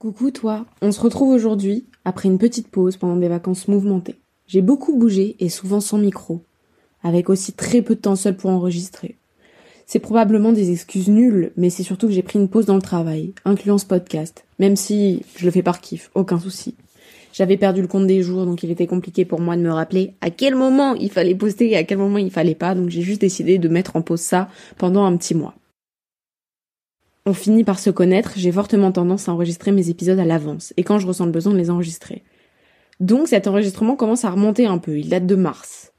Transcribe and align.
Coucou 0.00 0.30
toi, 0.30 0.64
on 0.80 0.92
se 0.92 1.00
retrouve 1.00 1.30
aujourd'hui, 1.30 1.84
après 2.04 2.28
une 2.28 2.38
petite 2.38 2.68
pause 2.68 2.96
pendant 2.96 3.16
des 3.16 3.26
vacances 3.26 3.66
mouvementées. 3.66 4.14
J'ai 4.46 4.62
beaucoup 4.62 4.96
bougé 4.96 5.34
et 5.40 5.48
souvent 5.48 5.80
sans 5.80 5.98
micro, 5.98 6.44
avec 7.02 7.28
aussi 7.28 7.52
très 7.52 7.82
peu 7.82 7.96
de 7.96 8.00
temps 8.00 8.14
seul 8.14 8.36
pour 8.36 8.50
enregistrer. 8.50 9.16
C'est 9.86 9.98
probablement 9.98 10.52
des 10.52 10.70
excuses 10.70 11.08
nulles, 11.08 11.50
mais 11.56 11.68
c'est 11.68 11.82
surtout 11.82 12.06
que 12.06 12.12
j'ai 12.12 12.22
pris 12.22 12.38
une 12.38 12.48
pause 12.48 12.64
dans 12.64 12.76
le 12.76 12.80
travail, 12.80 13.34
incluant 13.44 13.76
ce 13.76 13.86
podcast, 13.86 14.44
même 14.60 14.76
si 14.76 15.24
je 15.34 15.44
le 15.44 15.50
fais 15.50 15.64
par 15.64 15.80
kiff, 15.80 16.12
aucun 16.14 16.38
souci. 16.38 16.76
J'avais 17.32 17.56
perdu 17.56 17.82
le 17.82 17.88
compte 17.88 18.06
des 18.06 18.22
jours, 18.22 18.46
donc 18.46 18.62
il 18.62 18.70
était 18.70 18.86
compliqué 18.86 19.24
pour 19.24 19.40
moi 19.40 19.56
de 19.56 19.62
me 19.62 19.72
rappeler 19.72 20.14
à 20.20 20.30
quel 20.30 20.54
moment 20.54 20.94
il 20.94 21.10
fallait 21.10 21.34
poster 21.34 21.72
et 21.72 21.76
à 21.76 21.82
quel 21.82 21.98
moment 21.98 22.18
il 22.18 22.30
fallait 22.30 22.54
pas, 22.54 22.76
donc 22.76 22.88
j'ai 22.88 23.02
juste 23.02 23.22
décidé 23.22 23.58
de 23.58 23.68
mettre 23.68 23.96
en 23.96 24.02
pause 24.02 24.20
ça 24.20 24.48
pendant 24.76 25.04
un 25.04 25.16
petit 25.16 25.34
mois. 25.34 25.56
On 27.28 27.34
finit 27.34 27.62
par 27.62 27.78
se 27.78 27.90
connaître, 27.90 28.32
j'ai 28.36 28.50
fortement 28.50 28.90
tendance 28.90 29.28
à 29.28 29.34
enregistrer 29.34 29.70
mes 29.70 29.90
épisodes 29.90 30.18
à 30.18 30.24
l'avance, 30.24 30.72
et 30.78 30.82
quand 30.82 30.98
je 30.98 31.06
ressens 31.06 31.26
le 31.26 31.30
besoin 31.30 31.52
de 31.52 31.58
les 31.58 31.68
enregistrer. 31.68 32.24
Donc 33.00 33.28
cet 33.28 33.46
enregistrement 33.46 33.96
commence 33.96 34.24
à 34.24 34.30
remonter 34.30 34.64
un 34.64 34.78
peu, 34.78 34.98
il 34.98 35.10
date 35.10 35.26
de 35.26 35.34
mars. 35.34 35.92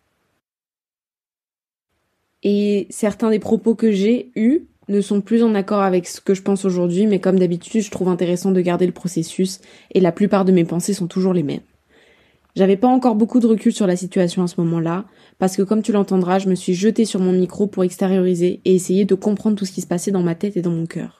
Et 2.41 2.87
certains 2.89 3.29
des 3.29 3.37
propos 3.37 3.75
que 3.75 3.91
j'ai 3.91 4.31
eus 4.35 4.61
ne 4.87 5.01
sont 5.01 5.21
plus 5.21 5.43
en 5.43 5.53
accord 5.53 5.83
avec 5.83 6.07
ce 6.07 6.19
que 6.19 6.33
je 6.33 6.41
pense 6.41 6.65
aujourd'hui, 6.65 7.05
mais 7.05 7.19
comme 7.19 7.37
d'habitude, 7.37 7.83
je 7.83 7.91
trouve 7.91 8.09
intéressant 8.09 8.49
de 8.49 8.61
garder 8.61 8.87
le 8.87 8.91
processus, 8.91 9.59
et 9.91 9.99
la 9.99 10.11
plupart 10.11 10.45
de 10.45 10.51
mes 10.51 10.65
pensées 10.65 10.95
sont 10.95 11.05
toujours 11.05 11.33
les 11.33 11.43
mêmes. 11.43 11.61
J'avais 12.55 12.75
pas 12.75 12.87
encore 12.87 13.13
beaucoup 13.13 13.39
de 13.39 13.45
recul 13.45 13.71
sur 13.71 13.85
la 13.85 13.95
situation 13.95 14.41
à 14.41 14.47
ce 14.47 14.59
moment-là, 14.61 15.05
parce 15.37 15.55
que 15.55 15.61
comme 15.61 15.83
tu 15.83 15.91
l'entendras, 15.91 16.39
je 16.39 16.49
me 16.49 16.55
suis 16.55 16.73
jetée 16.73 17.05
sur 17.05 17.19
mon 17.19 17.33
micro 17.33 17.67
pour 17.67 17.83
extérioriser 17.83 18.61
et 18.65 18.73
essayer 18.73 19.05
de 19.05 19.13
comprendre 19.13 19.57
tout 19.57 19.65
ce 19.65 19.71
qui 19.71 19.81
se 19.81 19.87
passait 19.87 20.09
dans 20.09 20.23
ma 20.23 20.33
tête 20.33 20.57
et 20.57 20.63
dans 20.63 20.71
mon 20.71 20.87
cœur 20.87 21.18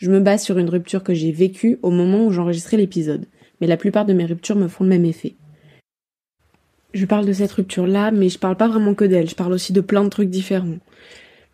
je 0.00 0.10
me 0.10 0.18
base 0.18 0.42
sur 0.42 0.58
une 0.58 0.70
rupture 0.70 1.04
que 1.04 1.12
j'ai 1.12 1.30
vécue 1.30 1.78
au 1.82 1.90
moment 1.90 2.24
où 2.24 2.32
j'enregistrais 2.32 2.78
l'épisode, 2.78 3.26
mais 3.60 3.66
la 3.66 3.76
plupart 3.76 4.06
de 4.06 4.14
mes 4.14 4.24
ruptures 4.24 4.56
me 4.56 4.66
font 4.66 4.84
le 4.84 4.90
même 4.90 5.04
effet. 5.04 5.34
Je 6.94 7.04
parle 7.04 7.26
de 7.26 7.32
cette 7.34 7.52
rupture-là, 7.52 8.10
mais 8.10 8.30
je 8.30 8.38
parle 8.38 8.56
pas 8.56 8.66
vraiment 8.66 8.94
que 8.94 9.04
d'elle, 9.04 9.28
je 9.28 9.34
parle 9.34 9.52
aussi 9.52 9.74
de 9.74 9.82
plein 9.82 10.02
de 10.02 10.08
trucs 10.08 10.30
différents. 10.30 10.78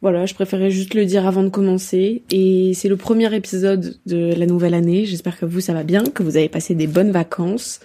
Voilà, 0.01 0.27
je 0.27 0.35
préférais 0.35 0.71
juste 0.71 0.95
le 0.95 1.05
dire 1.07 1.27
avant 1.27 1.43
de 1.43 1.49
commencer, 1.49 2.23
et 2.31 2.73
c'est 2.75 2.89
le 2.89 2.97
premier 2.97 3.35
épisode 3.35 3.97
de 4.07 4.33
la 4.37 4.47
nouvelle 4.47 4.75
année, 4.75 5.07
j'espère 5.07 5.39
que 5.39 5.45
vous 5.45 5.61
ça 5.61 5.75
va 5.75 5.83
bien, 5.83 6.05
que 6.05 6.23
vous 6.23 6.37
avez 6.37 6.49
passé 6.49 6.77
des 6.77 6.87
bonnes 6.87 7.11
vacances, 7.11 7.81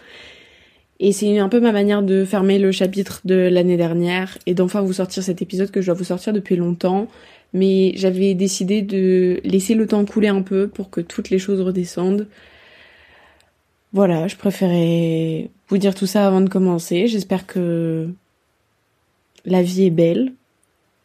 et 1.00 1.12
c'est 1.12 1.40
un 1.40 1.50
peu 1.50 1.60
ma 1.60 1.72
manière 1.72 2.04
de 2.04 2.24
fermer 2.24 2.60
le 2.60 2.72
chapitre 2.72 3.22
de 3.26 3.50
l'année 3.52 3.78
dernière, 3.78 4.38
et 4.46 4.54
d'enfin 4.54 4.82
vous 4.82 4.94
sortir 4.94 5.24
cet 5.24 5.42
épisode 5.42 5.72
que 5.72 5.82
je 5.82 5.88
dois 5.88 5.96
vous 5.96 6.04
sortir 6.04 6.34
depuis 6.34 6.56
longtemps, 6.56 7.08
mais 7.54 7.94
j'avais 7.96 8.34
décidé 8.34 8.82
de 8.82 9.42
laisser 9.44 9.76
le 9.76 9.88
temps 9.88 10.06
couler 10.06 10.30
un 10.30 10.42
peu 10.42 10.68
pour 10.68 10.90
que 10.90 11.02
toutes 11.02 11.30
les 11.30 11.40
choses 11.40 11.62
redescendent. 11.62 12.28
Voilà, 13.94 14.28
je 14.28 14.38
préférais 14.38 15.50
vous 15.68 15.78
dire 15.78 15.96
tout 15.96 16.06
ça 16.06 16.26
avant 16.26 16.42
de 16.42 16.50
commencer. 16.50 17.08
J'espère 17.08 17.46
que 17.46 18.10
la 19.46 19.62
vie 19.62 19.86
est 19.86 19.90
belle 19.90 20.34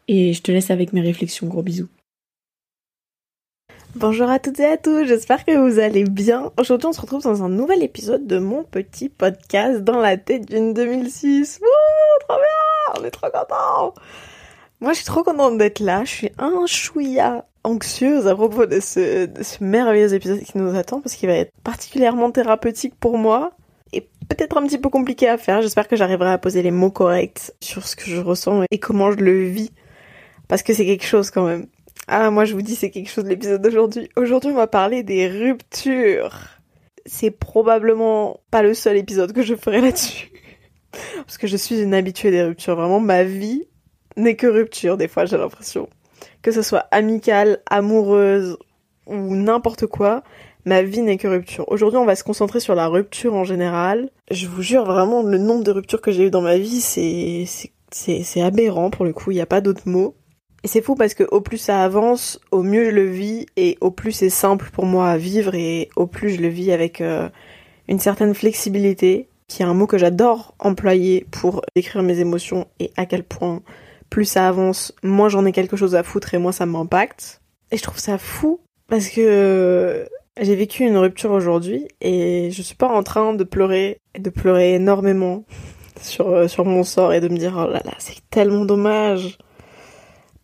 et 0.09 0.33
je 0.33 0.43
te 0.43 0.53
laisse 0.53 0.71
avec 0.71 0.93
mes 0.93 1.01
réflexions. 1.01 1.49
Gros 1.49 1.63
bisous. 1.63 1.89
Bonjour 3.97 4.29
à 4.29 4.39
toutes 4.39 4.61
et 4.61 4.67
à 4.67 4.77
tous, 4.77 5.07
j'espère 5.07 5.47
que 5.47 5.57
vous 5.57 5.79
allez 5.79 6.05
bien. 6.05 6.53
Aujourd'hui 6.59 6.87
on 6.87 6.93
se 6.93 7.01
retrouve 7.01 7.23
dans 7.23 7.43
un 7.43 7.49
nouvel 7.49 7.83
épisode 7.83 8.27
de 8.27 8.39
mon 8.39 8.63
petit 8.63 9.09
podcast 9.09 9.83
dans 9.85 9.99
la 9.99 10.19
tête 10.19 10.47
d'une 10.47 10.75
2006. 10.75 11.61
Wouh, 11.63 12.27
trop 12.29 12.37
bien, 12.37 13.01
on 13.01 13.05
est 13.07 13.11
trop 13.11 13.31
contents 13.31 13.95
moi, 14.81 14.93
je 14.93 14.99
suis 14.99 15.07
trop 15.07 15.23
contente 15.23 15.59
d'être 15.59 15.81
là. 15.81 16.05
Je 16.05 16.11
suis 16.11 16.31
un 16.39 16.67
chouïa 16.67 17.47
anxieuse 17.65 18.27
à 18.27 18.35
propos 18.35 18.67
de 18.67 18.79
ce, 18.81 19.29
merveilleux 19.63 20.15
épisode 20.15 20.41
qui 20.41 20.57
nous 20.59 20.77
attend 20.77 21.01
parce 21.01 21.15
qu'il 21.15 21.29
va 21.29 21.35
être 21.35 21.53
particulièrement 21.65 22.31
thérapeutique 22.31 22.95
pour 23.01 23.19
moi 23.19 23.53
et 23.93 24.03
peut-être 24.29 24.57
un 24.59 24.67
petit 24.67 24.79
peu 24.79 24.89
compliqué 24.89 25.29
à 25.29 25.39
faire. 25.39 25.63
J'espère 25.63 25.89
que 25.89 25.97
j'arriverai 25.97 26.31
à 26.31 26.39
poser 26.39 26.63
les 26.63 26.71
mots 26.71 26.91
corrects 26.91 27.53
sur 27.61 27.87
ce 27.89 27.97
que 27.97 28.05
je 28.05 28.21
ressens 28.21 28.65
et 28.71 28.79
comment 28.79 29.11
je 29.11 29.17
le 29.17 29.45
vis 29.45 29.73
parce 30.49 30.63
que 30.63 30.73
c'est 30.73 30.87
quelque 30.87 31.07
chose 31.07 31.31
quand 31.31 31.45
même. 31.45 31.67
Ah, 32.09 32.31
moi 32.31 32.45
je 32.45 32.55
vous 32.55 32.63
dis 32.63 32.77
c'est 32.77 32.91
quelque 32.91 33.11
chose 33.11 33.25
l'épisode 33.25 33.63
d'aujourd'hui. 33.63 34.09
Aujourd'hui, 34.17 34.51
on 34.51 34.57
va 34.57 34.69
parler 34.69 35.03
des 35.03 35.27
ruptures. 35.27 36.39
C'est 37.05 37.31
probablement 37.31 38.41
pas 38.51 38.63
le 38.63 38.75
seul 38.75 38.97
épisode 38.97 39.33
que 39.33 39.43
je 39.43 39.55
ferai 39.55 39.81
là-dessus. 39.81 40.31
Parce 41.17 41.39
que 41.39 41.47
je 41.47 41.57
suis 41.57 41.81
une 41.81 41.95
habituée 41.95 42.31
des 42.31 42.43
ruptures. 42.43 42.77
Vraiment, 42.77 43.01
ma 43.01 43.25
vie 43.25 43.65
n'est 44.17 44.37
que 44.37 44.47
rupture, 44.47 44.97
des 44.97 45.09
fois, 45.09 45.25
j'ai 45.25 45.37
l'impression. 45.37 45.89
Que 46.43 46.51
ce 46.51 46.63
soit 46.63 46.87
amicale, 46.91 47.59
amoureuse 47.69 48.59
ou 49.07 49.35
n'importe 49.35 49.87
quoi, 49.87 50.23
ma 50.65 50.83
vie 50.83 51.01
n'est 51.01 51.17
que 51.17 51.29
rupture. 51.29 51.65
Aujourd'hui, 51.69 51.99
on 51.99 52.05
va 52.05 52.17
se 52.17 52.25
concentrer 52.25 52.61
sur 52.61 52.75
la 52.75 52.89
rupture 52.89 53.35
en 53.35 53.45
général. 53.45 54.11
Je 54.31 54.47
vous 54.47 54.63
jure, 54.63 54.85
vraiment, 54.85 55.23
le 55.23 55.39
nombre 55.39 55.65
de 55.65 55.71
ruptures 55.71 56.01
que 56.01 56.11
j'ai 56.11 56.27
eues 56.27 56.31
dans 56.31 56.43
ma 56.43 56.59
vie, 56.59 56.81
c'est, 56.81 58.43
aberrant 58.43 58.91
pour 58.91 59.05
le 59.05 59.13
coup, 59.13 59.31
il 59.31 59.35
n'y 59.35 59.41
a 59.41 59.47
pas 59.47 59.61
d'autre 59.61 59.83
mot. 59.87 60.15
Et 60.65 60.69
c'est 60.69 60.83
fou 60.83 60.97
parce 60.97 61.15
que 61.15 61.23
au 61.31 61.41
plus 61.41 61.59
ça 61.59 61.85
avance, 61.85 62.41
au 62.51 62.65
mieux 62.65 62.87
je 62.87 62.91
le 62.91 63.05
vis 63.05 63.47
et 63.57 63.79
au 63.81 63.93
plus 63.93 64.11
c'est 64.11 64.31
simple 64.31 64.71
pour 64.73 64.85
moi 64.85 65.11
à 65.11 65.17
vivre 65.17 65.55
et 65.55 65.91
au 65.95 66.09
plus 66.09 66.31
je 66.31 66.41
le 66.41 66.49
vis 66.49 66.73
avec 66.73 67.01
euh, 67.01 67.29
une 67.87 68.01
certaine 68.01 68.35
flexibilité, 68.35 69.29
qui 69.47 69.63
est 69.63 69.67
un 69.67 69.75
mot 69.75 69.87
que 69.87 69.99
j'adore 69.99 70.57
employer 70.59 71.25
pour 71.31 71.63
décrire 71.77 72.03
mes 72.03 72.19
émotions 72.19 72.67
et 72.81 72.91
à 72.97 73.07
quel 73.07 73.23
point 73.23 73.63
plus 74.11 74.25
ça 74.25 74.49
avance, 74.49 74.95
moins 75.03 75.29
j'en 75.29 75.45
ai 75.47 75.53
quelque 75.53 75.77
chose 75.77 75.95
à 75.95 76.03
foutre 76.03 76.35
et 76.35 76.39
moins 76.39 76.53
ça 76.53 76.67
m'impacte. 76.67 77.41
Et 77.71 77.77
je 77.77 77.83
trouve 77.83 77.99
ça 77.99 78.19
fou 78.19 78.61
parce 78.89 79.09
que 79.09 80.07
j'ai 80.41 80.55
vécu 80.55 80.85
une 80.85 80.97
rupture 80.97 81.33
aujourd'hui 81.33 81.89
et 82.01 82.51
je 82.51 82.63
suis 82.63 82.77
pas 82.77 82.89
en 82.89 83.03
train 83.03 83.35
de 83.35 83.45
pleurer, 83.45 84.01
de 84.19 84.31
pleurer 84.31 84.75
énormément 84.75 85.45
sur, 86.01 86.29
euh, 86.29 86.49
sur 86.49 86.65
mon 86.65 86.85
sort 86.85 87.13
et 87.13 87.21
de 87.21 87.29
me 87.29 87.37
dire 87.37 87.55
oh 87.57 87.71
là 87.71 87.83
là, 87.85 87.95
c'est 87.99 88.21
tellement 88.31 88.65
dommage. 88.65 89.39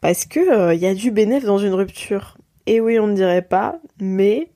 Parce 0.00 0.24
que 0.24 0.40
il 0.40 0.52
euh, 0.52 0.74
y 0.74 0.86
a 0.86 0.94
du 0.94 1.12
bénéfice 1.12 1.46
dans 1.46 1.58
une 1.58 1.74
rupture. 1.74 2.36
Et 2.66 2.80
oui, 2.80 2.98
on 2.98 3.06
ne 3.06 3.14
dirait 3.14 3.42
pas, 3.42 3.78
mais 4.00 4.50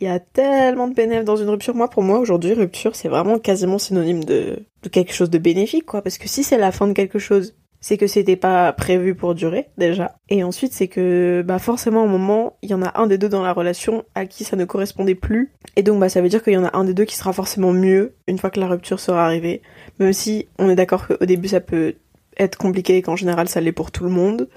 il 0.00 0.06
y 0.06 0.10
a 0.10 0.18
tellement 0.18 0.88
de 0.88 0.94
bénéfices 0.94 1.24
dans 1.24 1.36
une 1.36 1.48
rupture. 1.48 1.74
Moi, 1.74 1.88
pour 1.88 2.02
moi, 2.02 2.18
aujourd'hui, 2.18 2.52
rupture, 2.52 2.96
c'est 2.96 3.08
vraiment 3.08 3.38
quasiment 3.38 3.78
synonyme 3.78 4.24
de 4.24 4.66
quelque 4.90 5.12
chose 5.12 5.30
de 5.30 5.38
bénéfique, 5.38 5.86
quoi. 5.86 6.02
Parce 6.02 6.18
que 6.18 6.28
si 6.28 6.42
c'est 6.42 6.58
la 6.58 6.72
fin 6.72 6.88
de 6.88 6.92
quelque 6.92 7.20
chose 7.20 7.54
c'est 7.82 7.98
que 7.98 8.06
c'était 8.06 8.36
pas 8.36 8.72
prévu 8.72 9.14
pour 9.14 9.34
durer 9.34 9.68
déjà. 9.76 10.16
Et 10.30 10.42
ensuite 10.42 10.72
c'est 10.72 10.88
que 10.88 11.42
bah 11.44 11.58
forcément 11.58 12.04
au 12.04 12.08
moment 12.08 12.56
il 12.62 12.70
y 12.70 12.74
en 12.74 12.82
a 12.82 12.98
un 12.98 13.06
des 13.06 13.18
deux 13.18 13.28
dans 13.28 13.42
la 13.42 13.52
relation 13.52 14.04
à 14.14 14.24
qui 14.24 14.44
ça 14.44 14.56
ne 14.56 14.64
correspondait 14.64 15.16
plus. 15.16 15.52
Et 15.76 15.82
donc 15.82 16.00
bah 16.00 16.08
ça 16.08 16.22
veut 16.22 16.28
dire 16.28 16.42
qu'il 16.42 16.54
y 16.54 16.56
en 16.56 16.64
a 16.64 16.74
un 16.74 16.84
des 16.84 16.94
deux 16.94 17.04
qui 17.04 17.16
sera 17.16 17.34
forcément 17.34 17.72
mieux 17.72 18.14
une 18.28 18.38
fois 18.38 18.50
que 18.50 18.60
la 18.60 18.68
rupture 18.68 19.00
sera 19.00 19.26
arrivée. 19.26 19.60
Même 19.98 20.12
si 20.14 20.48
on 20.58 20.70
est 20.70 20.76
d'accord 20.76 21.06
qu'au 21.06 21.26
début 21.26 21.48
ça 21.48 21.60
peut 21.60 21.96
être 22.38 22.56
compliqué 22.56 22.96
et 22.96 23.02
qu'en 23.02 23.16
général 23.16 23.48
ça 23.48 23.60
l'est 23.60 23.72
pour 23.72 23.90
tout 23.90 24.04
le 24.04 24.10
monde. 24.10 24.48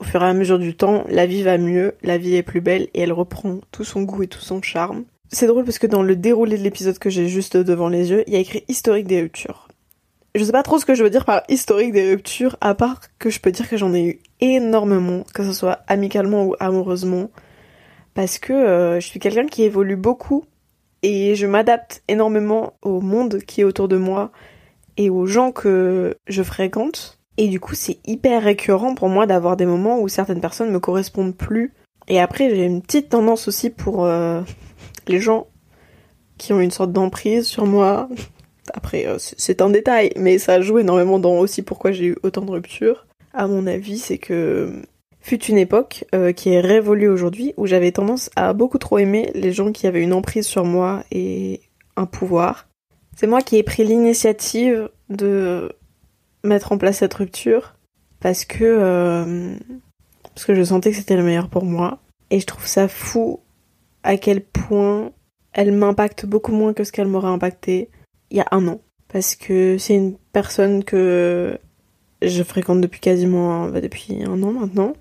Au 0.00 0.04
fur 0.04 0.22
et 0.22 0.26
à 0.26 0.34
mesure 0.34 0.58
du 0.58 0.74
temps, 0.74 1.04
la 1.08 1.24
vie 1.24 1.42
va 1.42 1.56
mieux, 1.56 1.94
la 2.02 2.18
vie 2.18 2.34
est 2.34 2.42
plus 2.42 2.60
belle 2.60 2.88
et 2.94 3.02
elle 3.02 3.12
reprend 3.12 3.60
tout 3.70 3.84
son 3.84 4.02
goût 4.02 4.24
et 4.24 4.26
tout 4.26 4.40
son 4.40 4.60
charme. 4.60 5.04
C'est 5.28 5.46
drôle 5.46 5.64
parce 5.64 5.78
que 5.78 5.86
dans 5.86 6.02
le 6.02 6.16
déroulé 6.16 6.58
de 6.58 6.62
l'épisode 6.62 6.98
que 6.98 7.10
j'ai 7.10 7.28
juste 7.28 7.56
devant 7.56 7.88
les 7.88 8.10
yeux, 8.10 8.24
il 8.26 8.32
y 8.32 8.36
a 8.36 8.40
écrit 8.40 8.64
historique 8.68 9.06
des 9.06 9.20
ruptures 9.20 9.68
je 10.34 10.42
sais 10.42 10.52
pas 10.52 10.62
trop 10.62 10.78
ce 10.78 10.84
que 10.84 10.94
je 10.94 11.02
veux 11.02 11.10
dire 11.10 11.24
par 11.24 11.42
historique 11.48 11.92
des 11.92 12.10
ruptures, 12.10 12.56
à 12.60 12.74
part 12.74 13.00
que 13.18 13.30
je 13.30 13.40
peux 13.40 13.52
dire 13.52 13.68
que 13.68 13.76
j'en 13.76 13.94
ai 13.94 14.04
eu 14.04 14.18
énormément, 14.40 15.24
que 15.32 15.44
ce 15.44 15.52
soit 15.52 15.80
amicalement 15.86 16.44
ou 16.44 16.54
amoureusement, 16.58 17.30
parce 18.14 18.38
que 18.38 18.52
euh, 18.52 19.00
je 19.00 19.06
suis 19.06 19.20
quelqu'un 19.20 19.46
qui 19.46 19.62
évolue 19.62 19.96
beaucoup 19.96 20.44
et 21.02 21.34
je 21.34 21.46
m'adapte 21.46 22.02
énormément 22.08 22.74
au 22.82 23.00
monde 23.00 23.38
qui 23.46 23.60
est 23.60 23.64
autour 23.64 23.88
de 23.88 23.96
moi 23.96 24.32
et 24.96 25.10
aux 25.10 25.26
gens 25.26 25.52
que 25.52 26.16
je 26.26 26.42
fréquente. 26.42 27.18
Et 27.36 27.48
du 27.48 27.60
coup, 27.60 27.74
c'est 27.74 27.98
hyper 28.06 28.42
récurrent 28.42 28.94
pour 28.94 29.08
moi 29.08 29.26
d'avoir 29.26 29.56
des 29.56 29.66
moments 29.66 30.00
où 30.00 30.08
certaines 30.08 30.40
personnes 30.40 30.70
me 30.70 30.78
correspondent 30.80 31.36
plus. 31.36 31.72
Et 32.06 32.20
après, 32.20 32.50
j'ai 32.50 32.64
une 32.64 32.80
petite 32.80 33.08
tendance 33.08 33.48
aussi 33.48 33.70
pour 33.70 34.04
euh, 34.04 34.42
les 35.08 35.20
gens 35.20 35.46
qui 36.38 36.52
ont 36.52 36.60
une 36.60 36.70
sorte 36.70 36.92
d'emprise 36.92 37.46
sur 37.46 37.66
moi, 37.66 38.08
après, 38.72 39.06
euh, 39.06 39.16
c'est 39.18 39.60
un 39.60 39.70
détail, 39.70 40.12
mais 40.16 40.38
ça 40.38 40.60
joue 40.60 40.78
énormément 40.78 41.18
dans 41.18 41.38
aussi 41.38 41.62
pourquoi 41.62 41.92
j'ai 41.92 42.06
eu 42.06 42.16
autant 42.22 42.42
de 42.42 42.50
ruptures. 42.50 43.06
À 43.32 43.46
mon 43.46 43.66
avis, 43.66 43.98
c'est 43.98 44.18
que 44.18 44.82
fut 45.20 45.42
une 45.44 45.58
époque 45.58 46.04
euh, 46.14 46.32
qui 46.32 46.50
est 46.50 46.60
révolue 46.60 47.08
aujourd'hui 47.08 47.54
où 47.56 47.66
j'avais 47.66 47.92
tendance 47.92 48.30
à 48.36 48.52
beaucoup 48.52 48.78
trop 48.78 48.98
aimer 48.98 49.30
les 49.34 49.52
gens 49.52 49.72
qui 49.72 49.86
avaient 49.86 50.02
une 50.02 50.12
emprise 50.12 50.46
sur 50.46 50.64
moi 50.64 51.02
et 51.10 51.60
un 51.96 52.06
pouvoir. 52.06 52.68
C'est 53.16 53.26
moi 53.26 53.40
qui 53.40 53.56
ai 53.56 53.62
pris 53.62 53.84
l'initiative 53.84 54.90
de 55.08 55.72
mettre 56.42 56.72
en 56.72 56.78
place 56.78 56.98
cette 56.98 57.14
rupture 57.14 57.74
parce 58.20 58.44
que 58.44 58.64
euh, 58.64 59.56
parce 60.34 60.44
que 60.44 60.54
je 60.54 60.62
sentais 60.62 60.90
que 60.90 60.96
c'était 60.96 61.16
le 61.16 61.22
meilleur 61.22 61.48
pour 61.48 61.64
moi 61.64 62.00
et 62.30 62.40
je 62.40 62.46
trouve 62.46 62.66
ça 62.66 62.88
fou 62.88 63.40
à 64.02 64.16
quel 64.16 64.42
point 64.42 65.10
elle 65.52 65.72
m'impacte 65.72 66.26
beaucoup 66.26 66.52
moins 66.52 66.74
que 66.74 66.84
ce 66.84 66.92
qu'elle 66.92 67.06
m'aurait 67.06 67.28
impacté 67.28 67.88
il 68.30 68.38
y 68.38 68.40
a 68.40 68.46
un 68.50 68.66
an. 68.68 68.80
Parce 69.08 69.36
que 69.36 69.78
c'est 69.78 69.94
une 69.94 70.16
personne 70.32 70.84
que 70.84 71.58
je 72.22 72.42
fréquente 72.42 72.80
depuis 72.80 73.00
quasiment, 73.00 73.68
bah, 73.68 73.80
depuis 73.80 74.22
un 74.24 74.42
an 74.42 74.52
maintenant. 74.52 74.94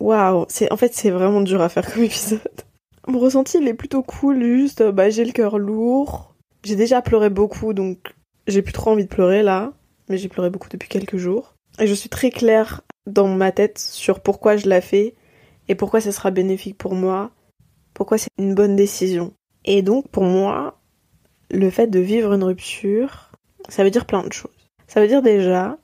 Waouh, 0.00 0.46
c'est, 0.48 0.72
en 0.72 0.76
fait, 0.76 0.94
c'est 0.94 1.10
vraiment 1.10 1.40
dur 1.40 1.60
à 1.60 1.68
faire 1.68 1.92
comme 1.92 2.02
épisode. 2.02 2.40
Mon 3.06 3.18
ressenti, 3.18 3.58
il 3.58 3.68
est 3.68 3.74
plutôt 3.74 4.02
cool, 4.02 4.42
juste, 4.42 4.80
euh, 4.80 4.92
bah, 4.92 5.10
j'ai 5.10 5.24
le 5.24 5.32
cœur 5.32 5.58
lourd. 5.58 6.34
J'ai 6.64 6.76
déjà 6.76 7.02
pleuré 7.02 7.28
beaucoup, 7.28 7.74
donc 7.74 8.14
j'ai 8.46 8.62
plus 8.62 8.72
trop 8.72 8.92
envie 8.92 9.04
de 9.04 9.08
pleurer 9.08 9.42
là. 9.42 9.72
Mais 10.08 10.18
j'ai 10.18 10.28
pleuré 10.28 10.50
beaucoup 10.50 10.68
depuis 10.70 10.88
quelques 10.88 11.16
jours. 11.16 11.54
Et 11.78 11.86
je 11.86 11.94
suis 11.94 12.08
très 12.08 12.30
claire 12.30 12.82
dans 13.06 13.28
ma 13.28 13.52
tête 13.52 13.78
sur 13.78 14.20
pourquoi 14.20 14.56
je 14.56 14.68
la 14.68 14.80
fais 14.80 15.14
et 15.68 15.74
pourquoi 15.74 16.00
ça 16.00 16.12
sera 16.12 16.30
bénéfique 16.30 16.78
pour 16.78 16.94
moi, 16.94 17.30
pourquoi 17.94 18.18
c'est 18.18 18.30
une 18.38 18.54
bonne 18.54 18.76
décision. 18.76 19.32
Et 19.64 19.82
donc, 19.82 20.08
pour 20.08 20.24
moi, 20.24 20.78
le 21.50 21.70
fait 21.70 21.88
de 21.88 21.98
vivre 21.98 22.32
une 22.32 22.44
rupture, 22.44 23.30
ça 23.68 23.84
veut 23.84 23.90
dire 23.90 24.06
plein 24.06 24.24
de 24.24 24.32
choses. 24.32 24.50
Ça 24.86 25.00
veut 25.00 25.08
dire 25.08 25.22
déjà 25.22 25.78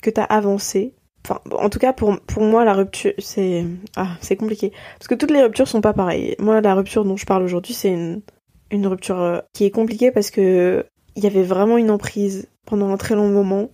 que 0.00 0.10
t'as 0.10 0.24
avancé. 0.24 0.94
Enfin, 1.24 1.40
en 1.52 1.70
tout 1.70 1.78
cas, 1.78 1.92
pour, 1.92 2.18
pour 2.20 2.42
moi, 2.42 2.64
la 2.64 2.74
rupture, 2.74 3.12
c'est, 3.18 3.64
ah, 3.96 4.16
c'est 4.20 4.36
compliqué. 4.36 4.72
Parce 4.98 5.08
que 5.08 5.14
toutes 5.14 5.30
les 5.30 5.42
ruptures 5.42 5.68
sont 5.68 5.80
pas 5.80 5.92
pareilles. 5.92 6.34
Moi, 6.38 6.60
la 6.60 6.74
rupture 6.74 7.04
dont 7.04 7.16
je 7.16 7.26
parle 7.26 7.44
aujourd'hui, 7.44 7.74
c'est 7.74 7.92
une, 7.92 8.22
une 8.70 8.86
rupture 8.86 9.20
euh, 9.20 9.38
qui 9.52 9.64
est 9.64 9.70
compliquée 9.70 10.10
parce 10.10 10.30
que 10.30 10.84
il 11.14 11.22
y 11.22 11.26
avait 11.26 11.42
vraiment 11.42 11.76
une 11.76 11.90
emprise 11.90 12.48
pendant 12.66 12.88
un 12.88 12.96
très 12.96 13.14
long 13.14 13.28
moment, 13.28 13.70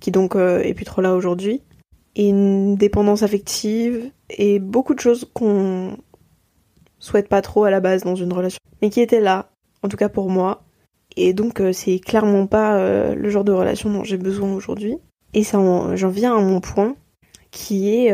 qui 0.00 0.10
donc 0.10 0.36
euh, 0.36 0.60
est 0.62 0.74
plus 0.74 0.84
trop 0.84 1.02
là 1.02 1.14
aujourd'hui, 1.14 1.62
et 2.14 2.28
une 2.28 2.76
dépendance 2.76 3.22
affective, 3.22 4.10
et 4.30 4.58
beaucoup 4.58 4.94
de 4.94 5.00
choses 5.00 5.28
qu'on 5.34 5.98
souhaite 6.98 7.28
pas 7.28 7.42
trop 7.42 7.64
à 7.64 7.70
la 7.70 7.80
base 7.80 8.04
dans 8.04 8.14
une 8.14 8.32
relation, 8.32 8.58
mais 8.80 8.90
qui 8.90 9.00
étaient 9.00 9.20
là, 9.20 9.50
en 9.86 9.88
tout 9.88 9.96
cas 9.96 10.08
pour 10.08 10.30
moi, 10.30 10.64
et 11.16 11.32
donc 11.32 11.60
euh, 11.60 11.72
c'est 11.72 11.98
clairement 11.98 12.46
pas 12.46 12.76
euh, 12.76 13.14
le 13.14 13.30
genre 13.30 13.44
de 13.44 13.52
relation 13.52 13.90
dont 13.90 14.04
j'ai 14.04 14.18
besoin 14.18 14.52
aujourd'hui. 14.52 14.98
Et 15.34 15.44
ça, 15.44 15.58
j'en 15.94 16.08
viens 16.08 16.36
à 16.36 16.40
mon 16.40 16.60
point, 16.60 16.96
qui 17.50 17.94
est 17.94 18.12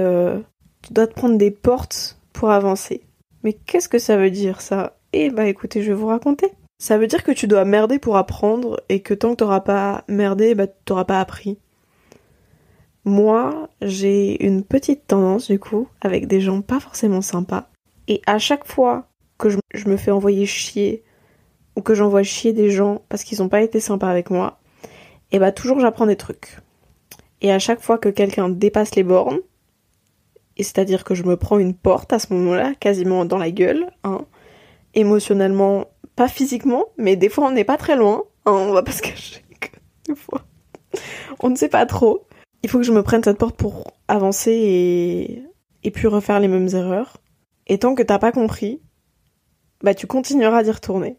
tu 0.82 0.92
dois 0.92 1.06
te 1.06 1.14
prendre 1.14 1.38
des 1.38 1.52
portes 1.52 2.18
pour 2.32 2.50
avancer. 2.50 3.02
Mais 3.44 3.52
qu'est-ce 3.52 3.88
que 3.88 3.98
ça 3.98 4.16
veut 4.16 4.30
dire 4.30 4.60
ça? 4.60 4.96
Eh 5.12 5.30
bah 5.30 5.46
écoutez, 5.46 5.82
je 5.82 5.88
vais 5.92 5.98
vous 5.98 6.06
raconter. 6.06 6.48
Ça 6.78 6.98
veut 6.98 7.06
dire 7.06 7.22
que 7.22 7.30
tu 7.30 7.46
dois 7.46 7.64
merder 7.64 8.00
pour 8.00 8.16
apprendre 8.16 8.82
et 8.88 9.02
que 9.02 9.14
tant 9.14 9.30
que 9.30 9.36
t'auras 9.36 9.60
pas 9.60 10.04
merdé, 10.08 10.56
bah 10.56 10.66
t'auras 10.66 11.04
pas 11.04 11.20
appris. 11.20 11.58
Moi, 13.04 13.68
j'ai 13.80 14.44
une 14.44 14.64
petite 14.64 15.06
tendance 15.06 15.50
du 15.50 15.58
coup 15.58 15.88
avec 16.00 16.26
des 16.26 16.40
gens 16.40 16.60
pas 16.60 16.80
forcément 16.80 17.20
sympas. 17.20 17.68
Et 18.08 18.20
à 18.26 18.38
chaque 18.38 18.66
fois 18.66 19.06
que 19.38 19.48
je, 19.48 19.88
me 19.88 19.96
fais 19.96 20.10
envoyer 20.10 20.46
chier 20.46 21.04
ou 21.76 21.82
que 21.82 21.94
j'envoie 21.94 22.22
chier 22.22 22.52
des 22.52 22.70
gens 22.70 23.02
parce 23.08 23.24
qu'ils 23.24 23.42
ont 23.42 23.48
pas 23.48 23.62
été 23.62 23.80
sympas 23.80 24.10
avec 24.10 24.30
moi, 24.30 24.60
et 25.30 25.38
bah 25.38 25.52
toujours 25.52 25.80
j'apprends 25.80 26.06
des 26.06 26.16
trucs. 26.16 26.58
Et 27.40 27.52
à 27.52 27.58
chaque 27.58 27.80
fois 27.80 27.98
que 27.98 28.08
quelqu'un 28.08 28.48
dépasse 28.48 28.94
les 28.94 29.02
bornes, 29.02 29.40
et 30.56 30.62
c'est-à-dire 30.62 31.04
que 31.04 31.14
je 31.14 31.24
me 31.24 31.36
prends 31.36 31.58
une 31.58 31.74
porte 31.74 32.12
à 32.12 32.18
ce 32.18 32.32
moment-là, 32.34 32.74
quasiment 32.78 33.24
dans 33.24 33.38
la 33.38 33.50
gueule, 33.50 33.90
hein, 34.04 34.26
émotionnellement 34.94 35.86
pas 36.14 36.28
physiquement, 36.28 36.86
mais 36.98 37.16
des 37.16 37.28
fois 37.28 37.46
on 37.46 37.50
n'est 37.52 37.64
pas 37.64 37.78
très 37.78 37.96
loin. 37.96 38.24
Hein, 38.44 38.52
on 38.52 38.72
va 38.72 38.82
pas 38.82 38.92
se 38.92 39.02
cacher. 39.02 39.42
Des 40.06 40.14
fois. 40.14 40.42
On 41.40 41.48
ne 41.48 41.56
sait 41.56 41.68
pas 41.68 41.86
trop. 41.86 42.26
Il 42.62 42.70
faut 42.70 42.78
que 42.78 42.84
je 42.84 42.92
me 42.92 43.02
prenne 43.02 43.22
cette 43.22 43.38
porte 43.38 43.56
pour 43.56 43.92
avancer 44.08 44.52
et, 44.52 45.42
et 45.84 45.90
puis 45.90 46.06
refaire 46.06 46.40
les 46.40 46.48
mêmes 46.48 46.68
erreurs. 46.74 47.18
Et 47.66 47.78
tant 47.78 47.94
que 47.94 48.02
t'as 48.02 48.18
pas 48.18 48.32
compris, 48.32 48.82
bah 49.82 49.94
tu 49.94 50.06
continueras 50.06 50.62
d'y 50.62 50.70
retourner. 50.70 51.18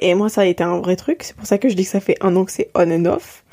Et 0.00 0.14
moi 0.14 0.28
ça 0.28 0.42
a 0.42 0.44
été 0.44 0.64
un 0.64 0.80
vrai 0.80 0.96
truc, 0.96 1.22
c'est 1.22 1.36
pour 1.36 1.46
ça 1.46 1.58
que 1.58 1.68
je 1.68 1.74
dis 1.74 1.84
que 1.84 1.90
ça 1.90 2.00
fait 2.00 2.16
un 2.20 2.34
an 2.36 2.44
que 2.44 2.52
c'est 2.52 2.70
on 2.74 2.90
and 2.90 3.04
off. 3.06 3.44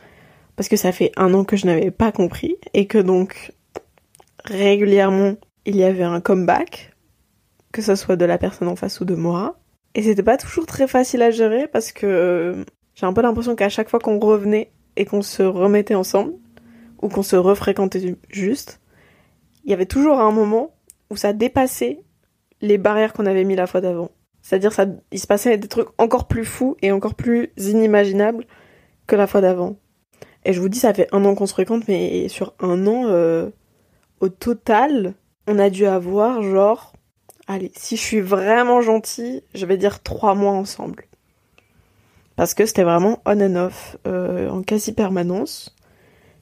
Parce 0.55 0.69
que 0.69 0.77
ça 0.77 0.91
fait 0.91 1.11
un 1.15 1.33
an 1.33 1.43
que 1.43 1.55
je 1.55 1.65
n'avais 1.65 1.91
pas 1.91 2.11
compris 2.11 2.57
et 2.73 2.85
que 2.85 2.97
donc 2.97 3.53
régulièrement 4.45 5.35
il 5.65 5.75
y 5.75 5.83
avait 5.83 6.03
un 6.03 6.21
comeback, 6.21 6.93
que 7.71 7.81
ce 7.81 7.95
soit 7.95 8.15
de 8.15 8.25
la 8.25 8.37
personne 8.37 8.67
en 8.67 8.75
face 8.75 8.99
ou 8.99 9.05
de 9.05 9.15
moi. 9.15 9.57
Et 9.95 10.03
c'était 10.03 10.23
pas 10.23 10.37
toujours 10.37 10.65
très 10.65 10.87
facile 10.87 11.21
à 11.21 11.31
gérer 11.31 11.67
parce 11.67 11.91
que 11.91 12.05
euh, 12.05 12.63
j'ai 12.95 13.05
un 13.05 13.13
peu 13.13 13.21
l'impression 13.21 13.55
qu'à 13.55 13.69
chaque 13.69 13.89
fois 13.89 13.99
qu'on 13.99 14.19
revenait 14.19 14.71
et 14.95 15.05
qu'on 15.05 15.21
se 15.21 15.43
remettait 15.43 15.95
ensemble, 15.95 16.33
ou 17.01 17.09
qu'on 17.09 17.23
se 17.23 17.35
refréquentait 17.35 18.15
juste, 18.29 18.81
il 19.63 19.71
y 19.71 19.73
avait 19.73 19.85
toujours 19.85 20.19
un 20.19 20.31
moment 20.31 20.75
où 21.09 21.15
ça 21.15 21.33
dépassait 21.33 22.01
les 22.61 22.77
barrières 22.77 23.13
qu'on 23.13 23.25
avait 23.25 23.45
mis 23.45 23.55
la 23.55 23.67
fois 23.67 23.81
d'avant. 23.81 24.11
C'est-à-dire 24.49 24.73
ça, 24.73 24.87
il 25.11 25.19
se 25.19 25.27
passait 25.27 25.59
des 25.59 25.67
trucs 25.67 25.89
encore 25.99 26.27
plus 26.27 26.43
fous 26.43 26.75
et 26.81 26.91
encore 26.91 27.13
plus 27.13 27.51
inimaginables 27.55 28.47
que 29.05 29.15
la 29.15 29.27
fois 29.27 29.41
d'avant. 29.41 29.75
Et 30.43 30.53
je 30.53 30.59
vous 30.59 30.69
dis, 30.69 30.79
ça 30.79 30.91
fait 30.91 31.07
un 31.11 31.23
an 31.23 31.35
qu'on 31.35 31.45
se 31.45 31.53
fréquente, 31.53 31.87
mais 31.87 32.27
sur 32.29 32.55
un 32.59 32.87
an, 32.87 33.03
euh, 33.05 33.51
au 34.21 34.29
total, 34.29 35.13
on 35.47 35.59
a 35.59 35.69
dû 35.69 35.85
avoir 35.85 36.41
genre 36.41 36.93
allez, 37.45 37.71
si 37.75 37.95
je 37.95 38.01
suis 38.01 38.21
vraiment 38.21 38.81
gentille, 38.81 39.43
je 39.53 39.67
vais 39.67 39.77
dire 39.77 40.01
trois 40.01 40.33
mois 40.33 40.53
ensemble. 40.53 41.05
Parce 42.35 42.55
que 42.55 42.65
c'était 42.65 42.81
vraiment 42.81 43.21
on 43.27 43.39
and 43.41 43.55
off, 43.55 43.97
euh, 44.07 44.49
en 44.49 44.63
quasi 44.63 44.93
permanence. 44.93 45.75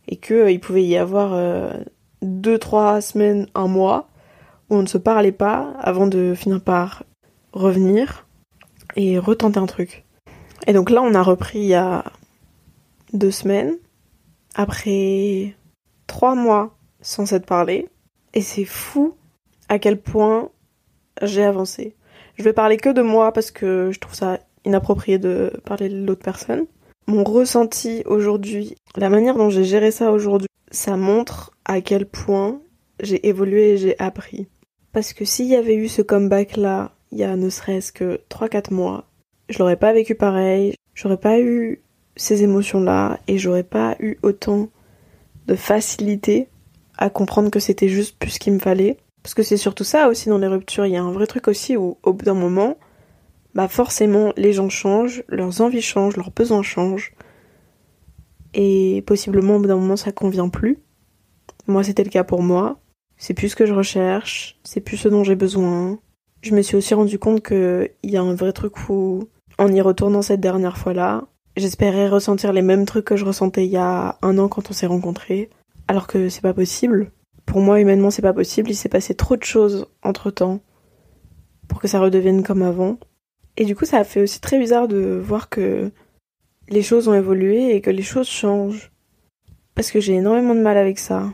Et 0.07 0.15
qu'il 0.15 0.35
euh, 0.37 0.59
pouvait 0.59 0.85
y 0.85 0.95
avoir 0.95 1.37
deux, 2.21 2.57
trois 2.57 3.01
semaines, 3.01 3.47
un 3.53 3.67
mois, 3.67 4.07
où 4.69 4.77
on 4.77 4.81
ne 4.81 4.87
se 4.87 4.97
parlait 4.97 5.33
pas 5.33 5.73
avant 5.81 6.07
de 6.07 6.33
finir 6.35 6.61
par 6.61 7.03
revenir 7.53 8.27
et 8.95 9.19
retenter 9.19 9.59
un 9.59 9.65
truc. 9.65 10.05
Et 10.65 10.73
donc 10.73 10.89
là, 10.89 11.01
on 11.01 11.13
a 11.13 11.23
repris 11.23 11.59
il 11.59 11.67
y 11.67 11.73
a 11.73 12.03
deux 13.13 13.31
semaines, 13.31 13.77
après 14.55 15.55
trois 16.07 16.35
mois 16.35 16.77
sans 17.01 17.25
s'être 17.25 17.45
parlé. 17.45 17.87
Et 18.33 18.41
c'est 18.41 18.65
fou 18.65 19.15
à 19.69 19.79
quel 19.79 19.99
point 19.99 20.49
j'ai 21.21 21.43
avancé. 21.43 21.95
Je 22.37 22.43
vais 22.43 22.53
parler 22.53 22.77
que 22.77 22.89
de 22.89 23.01
moi 23.01 23.31
parce 23.31 23.51
que 23.51 23.91
je 23.91 23.99
trouve 23.99 24.15
ça 24.15 24.39
inapproprié 24.65 25.17
de 25.17 25.51
parler 25.65 25.89
de 25.89 26.05
l'autre 26.05 26.23
personne. 26.23 26.65
Mon 27.07 27.23
ressenti 27.23 28.03
aujourd'hui, 28.05 28.75
la 28.95 29.09
manière 29.09 29.35
dont 29.35 29.49
j'ai 29.49 29.63
géré 29.63 29.91
ça 29.91 30.11
aujourd'hui, 30.11 30.49
ça 30.71 30.97
montre 30.97 31.51
à 31.65 31.81
quel 31.81 32.05
point 32.05 32.59
j'ai 32.99 33.27
évolué 33.27 33.73
et 33.73 33.77
j'ai 33.77 33.99
appris. 33.99 34.47
Parce 34.91 35.13
que 35.13 35.23
s'il 35.23 35.45
y 35.45 35.55
avait 35.55 35.75
eu 35.75 35.87
ce 35.87 36.01
comeback 36.01 36.57
là, 36.57 36.91
il 37.11 37.17
y 37.17 37.23
a 37.23 37.35
ne 37.35 37.49
serait-ce 37.49 37.91
que 37.91 38.21
3-4 38.29 38.73
mois, 38.73 39.05
je 39.49 39.59
l'aurais 39.59 39.77
pas 39.77 39.93
vécu 39.93 40.15
pareil, 40.15 40.73
j'aurais 40.93 41.17
pas 41.17 41.39
eu 41.39 41.81
ces 42.15 42.43
émotions 42.43 42.81
là 42.81 43.19
et 43.27 43.37
j'aurais 43.37 43.63
pas 43.63 43.95
eu 43.99 44.17
autant 44.23 44.69
de 45.47 45.55
facilité 45.55 46.49
à 46.97 47.09
comprendre 47.09 47.49
que 47.49 47.59
c'était 47.59 47.87
juste 47.87 48.17
plus 48.17 48.31
ce 48.31 48.39
qu'il 48.39 48.53
me 48.53 48.59
fallait. 48.59 48.97
Parce 49.23 49.33
que 49.33 49.43
c'est 49.43 49.57
surtout 49.57 49.83
ça 49.83 50.07
aussi 50.09 50.29
dans 50.29 50.37
les 50.37 50.47
ruptures. 50.47 50.85
Il 50.85 50.93
y 50.93 50.97
a 50.97 51.03
un 51.03 51.11
vrai 51.11 51.27
truc 51.27 51.47
aussi 51.47 51.77
où, 51.77 51.97
au 52.03 52.13
bout 52.13 52.25
d'un 52.25 52.33
moment, 52.33 52.77
bah 53.53 53.67
forcément, 53.67 54.33
les 54.37 54.53
gens 54.53 54.69
changent, 54.69 55.23
leurs 55.27 55.61
envies 55.61 55.81
changent, 55.81 56.17
leurs 56.17 56.31
besoins 56.31 56.63
changent. 56.63 57.13
Et 58.53 59.03
possiblement, 59.05 59.57
au 59.57 59.59
bout 59.59 59.67
d'un 59.67 59.77
moment, 59.77 59.97
ça 59.97 60.11
convient 60.11 60.49
plus. 60.49 60.79
Moi, 61.67 61.83
c'était 61.83 62.03
le 62.03 62.09
cas 62.09 62.23
pour 62.23 62.41
moi. 62.41 62.79
C'est 63.17 63.33
plus 63.33 63.49
ce 63.49 63.55
que 63.55 63.65
je 63.65 63.73
recherche, 63.73 64.59
c'est 64.63 64.79
plus 64.79 64.97
ce 64.97 65.09
dont 65.09 65.23
j'ai 65.23 65.35
besoin. 65.35 65.99
Je 66.47 66.55
me 66.55 66.61
suis 66.61 66.77
aussi 66.77 66.93
rendu 66.93 67.19
compte 67.19 67.43
qu'il 67.45 67.89
y 68.03 68.17
a 68.17 68.21
un 68.21 68.33
vrai 68.33 68.53
truc 68.53 68.89
où, 68.89 69.27
en 69.57 69.71
y 69.71 69.81
retournant 69.81 70.21
cette 70.21 70.39
dernière 70.39 70.77
fois-là, 70.77 71.25
j'espérais 71.57 72.07
ressentir 72.07 72.53
les 72.53 72.61
mêmes 72.61 72.85
trucs 72.85 73.05
que 73.05 73.17
je 73.17 73.25
ressentais 73.25 73.65
il 73.65 73.71
y 73.71 73.77
a 73.77 74.17
un 74.21 74.37
an 74.37 74.47
quand 74.47 74.69
on 74.69 74.73
s'est 74.73 74.87
rencontrés, 74.87 75.49
alors 75.87 76.07
que 76.07 76.29
c'est 76.29 76.41
pas 76.41 76.53
possible 76.53 77.11
pour 77.47 77.61
moi, 77.61 77.79
humainement, 77.79 78.11
c'est 78.11 78.21
pas 78.21 78.33
possible. 78.33 78.69
Il 78.69 78.75
s'est 78.75 78.89
passé 78.89 79.15
trop 79.15 79.35
de 79.35 79.43
choses 79.43 79.87
entre 80.03 80.29
temps 80.29 80.59
pour 81.67 81.79
que 81.79 81.87
ça 81.87 81.99
redevienne 81.99 82.43
comme 82.43 82.61
avant. 82.61 82.99
Et 83.55 83.65
du 83.65 83.75
coup, 83.75 83.85
ça 83.85 83.97
a 83.97 84.03
fait 84.03 84.21
aussi 84.21 84.39
très 84.39 84.59
bizarre 84.59 84.87
de 84.87 85.19
voir 85.23 85.49
que 85.49 85.89
les 86.69 86.83
choses 86.83 87.07
ont 87.07 87.13
évolué 87.13 87.73
et 87.73 87.81
que 87.81 87.89
les 87.89 88.03
choses 88.03 88.27
changent. 88.27 88.91
Parce 89.73 89.91
que 89.91 89.99
j'ai 89.99 90.13
énormément 90.13 90.53
de 90.53 90.59
mal 90.59 90.77
avec 90.77 90.99
ça. 90.99 91.33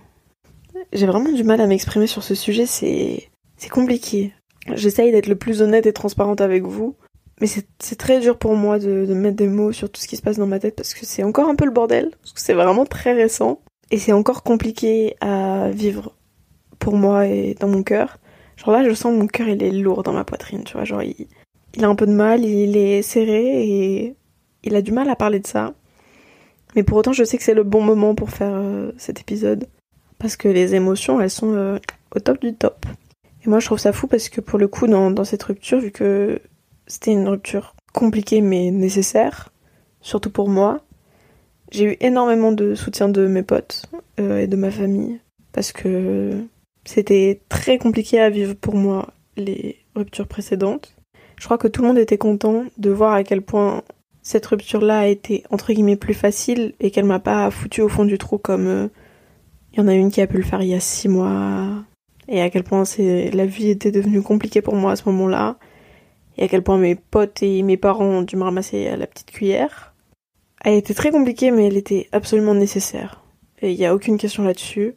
J'ai 0.93 1.07
vraiment 1.07 1.31
du 1.31 1.43
mal 1.43 1.59
à 1.59 1.67
m'exprimer 1.67 2.07
sur 2.07 2.23
ce 2.23 2.35
sujet, 2.35 2.67
c'est, 2.67 3.29
c'est 3.57 3.69
compliqué. 3.69 4.33
J'essaye 4.75 5.11
d'être 5.11 5.27
le 5.27 5.35
plus 5.35 5.61
honnête 5.61 5.85
et 5.85 5.93
transparente 5.93 6.41
avec 6.41 6.63
vous. 6.63 6.95
Mais 7.41 7.47
c'est 7.47 7.97
très 7.97 8.19
dur 8.19 8.37
pour 8.37 8.55
moi 8.55 8.79
de, 8.79 9.05
mettre 9.13 9.35
des 9.35 9.47
mots 9.47 9.71
sur 9.71 9.91
tout 9.91 9.99
ce 9.99 10.07
qui 10.07 10.15
se 10.15 10.21
passe 10.21 10.37
dans 10.37 10.47
ma 10.47 10.59
tête 10.59 10.75
parce 10.75 10.93
que 10.93 11.05
c'est 11.05 11.23
encore 11.23 11.49
un 11.49 11.55
peu 11.55 11.65
le 11.65 11.71
bordel. 11.71 12.11
Parce 12.21 12.33
que 12.33 12.39
c'est 12.39 12.53
vraiment 12.53 12.85
très 12.85 13.13
récent. 13.13 13.59
Et 13.91 13.97
c'est 13.97 14.13
encore 14.13 14.43
compliqué 14.43 15.15
à 15.19 15.69
vivre 15.69 16.13
pour 16.79 16.95
moi 16.95 17.27
et 17.27 17.55
dans 17.59 17.67
mon 17.67 17.83
cœur. 17.83 18.17
Genre 18.57 18.71
là, 18.71 18.83
je 18.87 18.93
sens 18.93 19.13
mon 19.13 19.27
cœur, 19.27 19.47
il 19.47 19.61
est 19.61 19.71
lourd 19.71 20.03
dans 20.03 20.13
ma 20.13 20.23
poitrine, 20.23 20.63
tu 20.63 20.73
vois. 20.73 20.85
Genre, 20.85 21.03
il, 21.03 21.27
a 21.83 21.87
un 21.87 21.95
peu 21.95 22.05
de 22.05 22.11
mal, 22.11 22.45
il 22.45 22.77
est 22.77 23.01
serré 23.01 23.63
et 23.63 24.15
il 24.63 24.75
a 24.75 24.81
du 24.81 24.91
mal 24.91 25.09
à 25.09 25.15
parler 25.15 25.39
de 25.39 25.47
ça. 25.47 25.73
Mais 26.75 26.83
pour 26.83 26.97
autant, 26.97 27.13
je 27.13 27.23
sais 27.23 27.37
que 27.37 27.43
c'est 27.43 27.53
le 27.53 27.63
bon 27.63 27.81
moment 27.81 28.15
pour 28.15 28.29
faire 28.29 28.53
euh, 28.53 28.91
cet 28.97 29.19
épisode. 29.19 29.67
Parce 30.17 30.37
que 30.37 30.47
les 30.47 30.75
émotions, 30.75 31.19
elles 31.19 31.29
sont 31.29 31.53
euh, 31.53 31.77
au 32.15 32.19
top 32.19 32.39
du 32.41 32.53
top. 32.53 32.85
Et 33.45 33.49
moi, 33.49 33.59
je 33.59 33.65
trouve 33.65 33.79
ça 33.79 33.91
fou 33.91 34.07
parce 34.07 34.29
que 34.29 34.41
pour 34.41 34.57
le 34.57 34.67
coup, 34.67 34.87
dans, 34.87 35.23
cette 35.23 35.43
rupture, 35.43 35.79
vu 35.79 35.91
que 35.91 36.39
c'était 36.87 37.11
une 37.11 37.27
rupture 37.27 37.75
compliquée 37.93 38.41
mais 38.41 38.71
nécessaire, 38.71 39.51
surtout 40.01 40.29
pour 40.29 40.49
moi, 40.49 40.81
j'ai 41.71 41.93
eu 41.93 41.97
énormément 41.99 42.51
de 42.51 42.75
soutien 42.75 43.09
de 43.09 43.27
mes 43.27 43.43
potes 43.43 43.85
euh, 44.19 44.39
et 44.39 44.47
de 44.47 44.55
ma 44.55 44.71
famille 44.71 45.19
parce 45.51 45.71
que 45.71 46.39
c'était 46.85 47.41
très 47.49 47.77
compliqué 47.77 48.19
à 48.19 48.29
vivre 48.29 48.53
pour 48.53 48.75
moi 48.75 49.13
les 49.37 49.77
rupture 49.95 50.27
précédente. 50.27 50.95
Je 51.37 51.45
crois 51.45 51.57
que 51.57 51.67
tout 51.67 51.81
le 51.81 51.87
monde 51.87 51.97
était 51.97 52.17
content 52.17 52.63
de 52.77 52.89
voir 52.91 53.13
à 53.13 53.23
quel 53.23 53.41
point 53.41 53.83
cette 54.21 54.45
rupture-là 54.45 54.99
a 54.99 55.07
été 55.07 55.43
entre 55.49 55.73
guillemets 55.73 55.95
plus 55.95 56.13
facile 56.13 56.73
et 56.79 56.91
qu'elle 56.91 57.05
m'a 57.05 57.19
pas 57.19 57.49
foutu 57.51 57.81
au 57.81 57.89
fond 57.89 58.05
du 58.05 58.17
trou 58.17 58.37
comme 58.37 58.67
euh, 58.67 58.87
il 59.73 59.79
y 59.79 59.81
en 59.81 59.87
a 59.87 59.93
une 59.93 60.11
qui 60.11 60.21
a 60.21 60.27
pu 60.27 60.37
le 60.37 60.43
faire 60.43 60.61
il 60.61 60.69
y 60.69 60.73
a 60.73 60.79
six 60.79 61.09
mois 61.09 61.83
et 62.27 62.41
à 62.41 62.49
quel 62.49 62.63
point 62.63 62.83
la 62.97 63.45
vie 63.45 63.69
était 63.69 63.91
devenue 63.91 64.21
compliquée 64.21 64.61
pour 64.61 64.75
moi 64.75 64.91
à 64.93 64.95
ce 64.95 65.07
moment-là 65.09 65.57
et 66.37 66.43
à 66.43 66.47
quel 66.47 66.63
point 66.63 66.77
mes 66.77 66.95
potes 66.95 67.43
et 67.43 67.61
mes 67.63 67.77
parents 67.77 68.05
ont 68.05 68.21
dû 68.21 68.35
me 68.35 68.43
ramasser 68.43 68.87
à 68.87 68.97
la 68.97 69.07
petite 69.07 69.31
cuillère. 69.31 69.93
Elle 70.63 70.75
était 70.75 70.93
très 70.93 71.11
compliquée 71.11 71.51
mais 71.51 71.67
elle 71.67 71.77
était 71.77 72.07
absolument 72.11 72.55
nécessaire. 72.55 73.23
Et 73.61 73.71
il 73.71 73.77
n'y 73.77 73.85
a 73.85 73.93
aucune 73.93 74.17
question 74.17 74.43
là-dessus. 74.43 74.95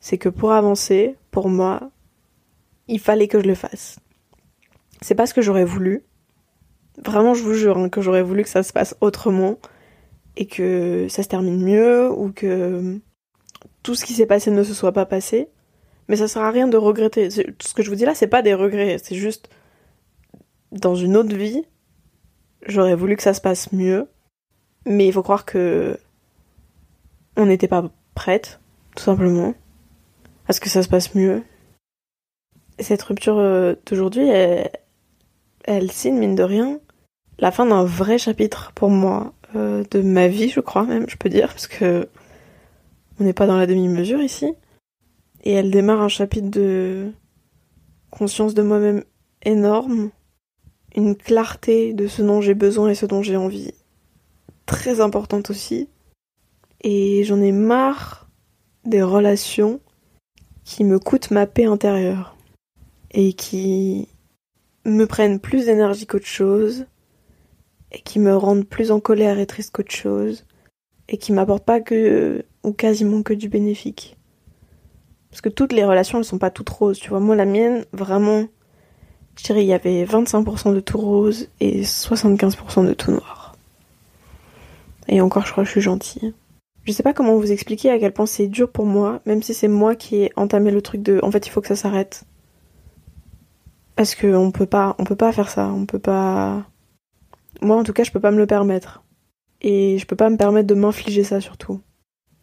C'est 0.00 0.18
que 0.18 0.28
pour 0.28 0.52
avancer, 0.52 1.16
pour 1.30 1.48
moi, 1.48 1.90
il 2.88 3.00
fallait 3.00 3.28
que 3.28 3.40
je 3.40 3.46
le 3.46 3.54
fasse. 3.54 3.98
C'est 5.00 5.14
pas 5.14 5.26
ce 5.26 5.34
que 5.34 5.42
j'aurais 5.42 5.64
voulu. 5.64 6.02
Vraiment, 7.04 7.34
je 7.34 7.42
vous 7.42 7.54
jure 7.54 7.78
hein, 7.78 7.88
que 7.88 8.00
j'aurais 8.00 8.22
voulu 8.22 8.42
que 8.42 8.48
ça 8.48 8.62
se 8.62 8.72
passe 8.72 8.96
autrement 9.00 9.58
et 10.36 10.46
que 10.46 11.06
ça 11.08 11.22
se 11.22 11.28
termine 11.28 11.62
mieux 11.62 12.10
ou 12.10 12.32
que 12.32 12.98
tout 13.82 13.94
ce 13.94 14.04
qui 14.04 14.14
s'est 14.14 14.26
passé 14.26 14.50
ne 14.50 14.62
se 14.62 14.74
soit 14.74 14.92
pas 14.92 15.06
passé. 15.06 15.48
Mais 16.08 16.16
ça 16.16 16.28
sert 16.28 16.42
à 16.42 16.50
rien 16.50 16.68
de 16.68 16.76
regretter. 16.76 17.30
Ce 17.30 17.74
que 17.74 17.82
je 17.82 17.90
vous 17.90 17.96
dis 17.96 18.04
là, 18.04 18.14
c'est 18.14 18.26
pas 18.26 18.42
des 18.42 18.54
regrets, 18.54 18.98
c'est 19.02 19.14
juste 19.14 19.50
dans 20.72 20.94
une 20.94 21.16
autre 21.16 21.34
vie, 21.34 21.64
j'aurais 22.66 22.94
voulu 22.94 23.16
que 23.16 23.22
ça 23.22 23.34
se 23.34 23.40
passe 23.40 23.72
mieux. 23.72 24.08
Mais 24.86 25.06
il 25.06 25.12
faut 25.12 25.22
croire 25.22 25.44
que 25.44 25.98
on 27.36 27.46
n'était 27.46 27.68
pas 27.68 27.90
prête, 28.14 28.60
tout 28.96 29.04
simplement, 29.04 29.54
à 30.48 30.52
ce 30.52 30.60
que 30.60 30.68
ça 30.68 30.82
se 30.82 30.88
passe 30.88 31.14
mieux. 31.14 31.42
Cette 32.80 33.02
rupture 33.02 33.38
euh, 33.38 33.74
d'aujourd'hui, 33.86 34.28
elle, 34.28 34.70
elle 35.64 35.90
signe, 35.90 36.16
mine 36.16 36.34
de 36.34 36.42
rien, 36.42 36.80
la 37.38 37.50
fin 37.52 37.66
d'un 37.66 37.84
vrai 37.84 38.18
chapitre 38.18 38.72
pour 38.74 38.90
moi, 38.90 39.32
euh, 39.56 39.84
de 39.90 40.00
ma 40.00 40.28
vie, 40.28 40.48
je 40.48 40.60
crois 40.60 40.84
même, 40.84 41.08
je 41.08 41.16
peux 41.16 41.28
dire, 41.28 41.48
parce 41.48 41.66
que 41.66 42.08
on 43.20 43.24
n'est 43.24 43.32
pas 43.32 43.46
dans 43.46 43.56
la 43.56 43.66
demi-mesure 43.66 44.22
ici. 44.22 44.54
Et 45.48 45.52
elle 45.52 45.70
démarre 45.70 46.02
un 46.02 46.08
chapitre 46.08 46.50
de 46.50 47.10
conscience 48.10 48.52
de 48.52 48.60
moi-même 48.60 49.02
énorme, 49.42 50.10
une 50.94 51.16
clarté 51.16 51.94
de 51.94 52.06
ce 52.06 52.20
dont 52.20 52.42
j'ai 52.42 52.52
besoin 52.52 52.90
et 52.90 52.94
ce 52.94 53.06
dont 53.06 53.22
j'ai 53.22 53.38
envie, 53.38 53.72
très 54.66 55.00
importante 55.00 55.48
aussi. 55.48 55.88
Et 56.82 57.24
j'en 57.24 57.40
ai 57.40 57.52
marre 57.52 58.28
des 58.84 59.00
relations 59.00 59.80
qui 60.64 60.84
me 60.84 60.98
coûtent 60.98 61.30
ma 61.30 61.46
paix 61.46 61.64
intérieure 61.64 62.36
et 63.12 63.32
qui 63.32 64.06
me 64.84 65.06
prennent 65.06 65.40
plus 65.40 65.64
d'énergie 65.64 66.06
qu'autre 66.06 66.26
chose 66.26 66.84
et 67.90 68.02
qui 68.02 68.18
me 68.18 68.36
rendent 68.36 68.68
plus 68.68 68.90
en 68.90 69.00
colère 69.00 69.38
et 69.38 69.46
triste 69.46 69.74
qu'autre 69.74 69.96
chose 69.96 70.44
et 71.08 71.16
qui 71.16 71.32
m'apportent 71.32 71.64
pas 71.64 71.80
que 71.80 72.44
ou 72.64 72.72
quasiment 72.72 73.22
que 73.22 73.32
du 73.32 73.48
bénéfique. 73.48 74.17
Parce 75.30 75.40
que 75.40 75.48
toutes 75.48 75.72
les 75.72 75.84
relations 75.84 76.18
elles 76.18 76.24
sont 76.24 76.38
pas 76.38 76.50
toutes 76.50 76.70
roses, 76.70 76.98
tu 76.98 77.10
vois. 77.10 77.20
Moi 77.20 77.36
la 77.36 77.44
mienne 77.44 77.84
vraiment 77.92 78.46
je 79.36 79.44
dirais 79.44 79.62
il 79.62 79.68
y 79.68 79.72
avait 79.72 80.04
25% 80.04 80.74
de 80.74 80.80
tout 80.80 80.98
rose 80.98 81.48
et 81.60 81.82
75% 81.82 82.86
de 82.86 82.92
tout 82.92 83.12
noir. 83.12 83.54
Et 85.06 85.20
encore 85.20 85.46
je 85.46 85.52
crois 85.52 85.64
que 85.64 85.68
je 85.68 85.72
suis 85.72 85.80
gentille. 85.80 86.34
Je 86.84 86.92
sais 86.92 87.02
pas 87.02 87.12
comment 87.12 87.36
vous 87.36 87.52
expliquer 87.52 87.90
à 87.90 87.98
quel 87.98 88.12
point 88.12 88.26
c'est 88.26 88.48
dur 88.48 88.70
pour 88.70 88.86
moi, 88.86 89.20
même 89.26 89.42
si 89.42 89.54
c'est 89.54 89.68
moi 89.68 89.94
qui 89.94 90.16
ai 90.16 90.32
entamé 90.36 90.70
le 90.70 90.82
truc 90.82 91.02
de 91.02 91.20
en 91.22 91.30
fait 91.30 91.46
il 91.46 91.50
faut 91.50 91.60
que 91.60 91.68
ça 91.68 91.76
s'arrête. 91.76 92.24
Parce 93.94 94.14
que 94.14 94.34
on 94.34 94.50
peut 94.50 94.66
pas, 94.66 94.96
on 94.98 95.04
peut 95.04 95.16
pas 95.16 95.32
faire 95.32 95.50
ça, 95.50 95.68
on 95.68 95.86
peut 95.86 95.98
pas. 95.98 96.64
Moi 97.60 97.76
en 97.76 97.84
tout 97.84 97.92
cas 97.92 98.04
je 98.04 98.10
peux 98.10 98.20
pas 98.20 98.30
me 98.30 98.38
le 98.38 98.46
permettre. 98.46 99.02
Et 99.60 99.98
je 99.98 100.06
peux 100.06 100.16
pas 100.16 100.30
me 100.30 100.36
permettre 100.36 100.68
de 100.68 100.74
m'infliger 100.74 101.24
ça 101.24 101.40
surtout. 101.40 101.80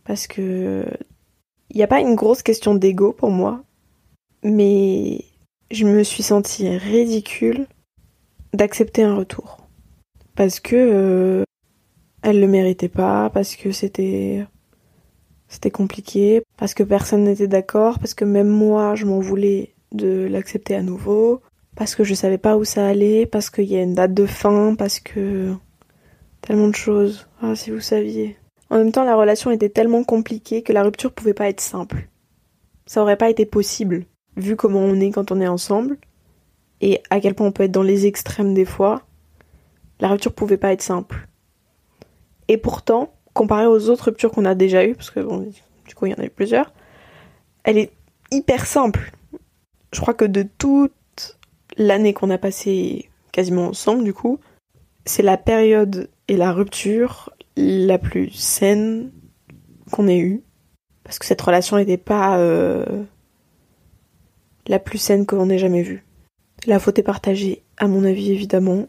Parce 0.04 0.28
que 0.28 0.86
il 1.70 1.78
n'y 1.78 1.84
a 1.84 1.88
pas 1.88 2.02
une 2.02 2.16
grosse 2.16 2.44
question 2.44 2.76
d'ego 2.76 3.14
pour 3.14 3.32
moi, 3.32 3.64
mais 4.44 5.26
je 5.72 5.86
me 5.86 6.04
suis 6.04 6.24
sentie 6.24 6.70
ridicule 6.78 7.68
d'accepter 8.54 9.04
un 9.04 9.16
retour. 9.16 9.58
Parce 10.36 10.60
que 10.60 10.76
euh, 10.76 11.44
elle 12.22 12.40
le 12.40 12.48
méritait 12.48 12.90
pas 12.90 13.30
parce 13.30 13.56
que 13.56 13.72
c'était 13.72 14.46
c'était 15.48 15.72
compliqué, 15.72 16.44
parce 16.58 16.74
que 16.74 16.84
personne 16.84 17.24
n'était 17.24 17.48
d'accord, 17.48 18.00
parce 18.00 18.14
que 18.14 18.26
même 18.26 18.48
moi 18.48 18.96
je 18.96 19.06
m'en 19.06 19.20
voulais 19.20 19.74
de 19.92 20.28
l'accepter 20.30 20.76
à 20.76 20.82
nouveau, 20.82 21.42
parce 21.76 21.96
que 21.96 22.04
je 22.04 22.14
savais 22.14 22.38
pas 22.38 22.58
où 22.58 22.64
ça 22.64 22.88
allait, 22.88 23.26
parce 23.26 23.50
qu'il 23.50 23.66
y 23.66 23.76
a 23.78 23.84
une 23.84 23.94
date 23.94 24.14
de 24.14 24.26
fin, 24.26 24.76
parce 24.76 25.00
que 25.00 25.54
tellement 26.42 26.68
de 26.68 26.76
choses. 26.76 27.28
Ah 27.42 27.56
si 27.56 27.72
vous 27.72 27.80
saviez. 27.80 28.38
En 28.76 28.80
même 28.80 28.92
temps, 28.92 29.06
la 29.06 29.16
relation 29.16 29.52
était 29.52 29.70
tellement 29.70 30.04
compliquée 30.04 30.62
que 30.62 30.74
la 30.74 30.84
rupture 30.84 31.14
pouvait 31.14 31.34
pas 31.34 31.48
être 31.48 31.62
simple. 31.62 32.10
Ça 32.86 33.02
aurait 33.02 33.16
pas 33.16 33.30
été 33.30 33.46
possible, 33.46 34.04
vu 34.36 34.58
comment 34.58 34.82
on 34.82 35.00
est 35.00 35.12
quand 35.12 35.32
on 35.32 35.40
est 35.40 35.48
ensemble, 35.48 35.98
et 36.82 37.02
à 37.10 37.22
quel 37.22 37.36
point 37.36 37.48
on 37.48 37.54
peut 37.54 37.64
être 37.64 37.72
dans 37.72 37.84
les 37.84 38.06
extrêmes 38.06 38.54
des 38.54 38.66
fois. 38.66 39.04
La 40.02 40.10
rupture 40.10 40.34
pouvait 40.34 40.58
pas 40.58 40.74
être 40.74 40.82
simple. 40.82 41.30
Et 42.50 42.58
pourtant, 42.58 43.14
comparée 43.34 43.66
aux 43.66 43.90
autres 43.90 44.08
ruptures 44.08 44.30
qu'on 44.30 44.44
a 44.44 44.56
déjà 44.56 44.86
eues, 44.86 44.96
parce 44.96 45.10
que 45.10 45.22
bon, 45.22 45.50
du 45.88 45.96
coup 45.96 46.08
il 46.08 46.12
y 46.12 46.14
en 46.14 46.22
a 46.22 46.26
eu 46.26 46.30
plusieurs, 46.30 46.74
elle 47.64 47.78
est 47.78 47.94
hyper 48.30 48.66
simple. 48.66 49.14
Je 49.94 50.02
crois 50.02 50.14
que 50.14 50.26
de 50.26 50.46
toute 50.58 51.38
l'année 51.78 52.14
qu'on 52.14 52.30
a 52.30 52.38
passée 52.38 53.10
quasiment 53.32 53.68
ensemble, 53.68 54.04
du 54.04 54.14
coup, 54.14 54.42
c'est 55.06 55.24
la 55.24 55.38
période 55.38 56.10
et 56.28 56.36
la 56.36 56.52
rupture 56.52 57.30
la 57.56 57.98
plus 57.98 58.30
saine 58.32 59.12
qu'on 59.92 60.08
ait 60.08 60.20
eue. 60.20 60.44
Parce 61.04 61.20
que 61.20 61.26
cette 61.26 61.42
relation 61.42 61.78
n'était 61.78 61.98
pas 61.98 62.40
euh, 62.40 63.04
la 64.68 64.80
plus 64.80 64.98
saine 64.98 65.26
qu'on 65.26 65.50
ait 65.50 65.60
jamais 65.60 65.84
vue. 65.84 66.04
La 66.66 66.80
faute 66.80 66.98
est 66.98 67.04
partagée, 67.04 67.64
à 67.78 67.88
mon 67.88 68.04
avis, 68.04 68.32
évidemment. 68.32 68.88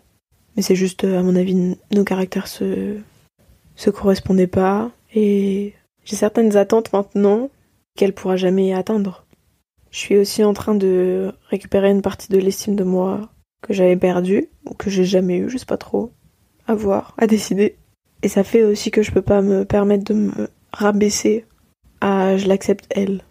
Mais 0.56 0.62
c'est 0.62 0.76
juste, 0.76 1.04
à 1.04 1.22
mon 1.22 1.36
avis, 1.36 1.76
nos 1.92 2.04
caractères 2.04 2.46
se, 2.46 2.96
se 3.74 3.90
correspondait 3.90 4.46
pas 4.46 4.90
et 5.14 5.74
j'ai 6.04 6.16
certaines 6.16 6.56
attentes 6.56 6.92
maintenant 6.92 7.50
qu'elle 7.96 8.14
pourra 8.14 8.36
jamais 8.36 8.72
atteindre. 8.72 9.26
Je 9.90 9.98
suis 9.98 10.16
aussi 10.16 10.42
en 10.44 10.52
train 10.52 10.74
de 10.74 11.32
récupérer 11.48 11.90
une 11.90 12.02
partie 12.02 12.32
de 12.32 12.38
l'estime 12.38 12.76
de 12.76 12.84
moi 12.84 13.30
que 13.62 13.72
j'avais 13.72 13.96
perdue 13.96 14.48
ou 14.64 14.74
que 14.74 14.90
j'ai 14.90 15.04
jamais 15.04 15.38
eu, 15.38 15.48
je 15.48 15.58
sais 15.58 15.66
pas 15.66 15.76
trop. 15.76 16.12
À 16.66 16.74
voir, 16.74 17.14
à 17.18 17.26
décider. 17.26 17.76
Et 18.26 18.28
ça 18.28 18.42
fait 18.42 18.64
aussi 18.64 18.90
que 18.90 19.02
je 19.02 19.12
peux 19.12 19.22
pas 19.22 19.40
me 19.40 19.64
permettre 19.64 20.02
de 20.02 20.14
me 20.14 20.48
rabaisser 20.72 21.44
à 22.00 22.36
je 22.36 22.48
l'accepte 22.48 22.84
elle. 22.90 23.22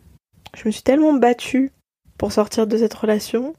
Je 0.55 0.65
me 0.65 0.71
suis 0.71 0.83
tellement 0.83 1.11
battue 1.11 1.73
pour 2.17 2.31
sortir 2.31 2.65
de 2.65 2.77
cette 2.77 2.93
relation 2.93 3.55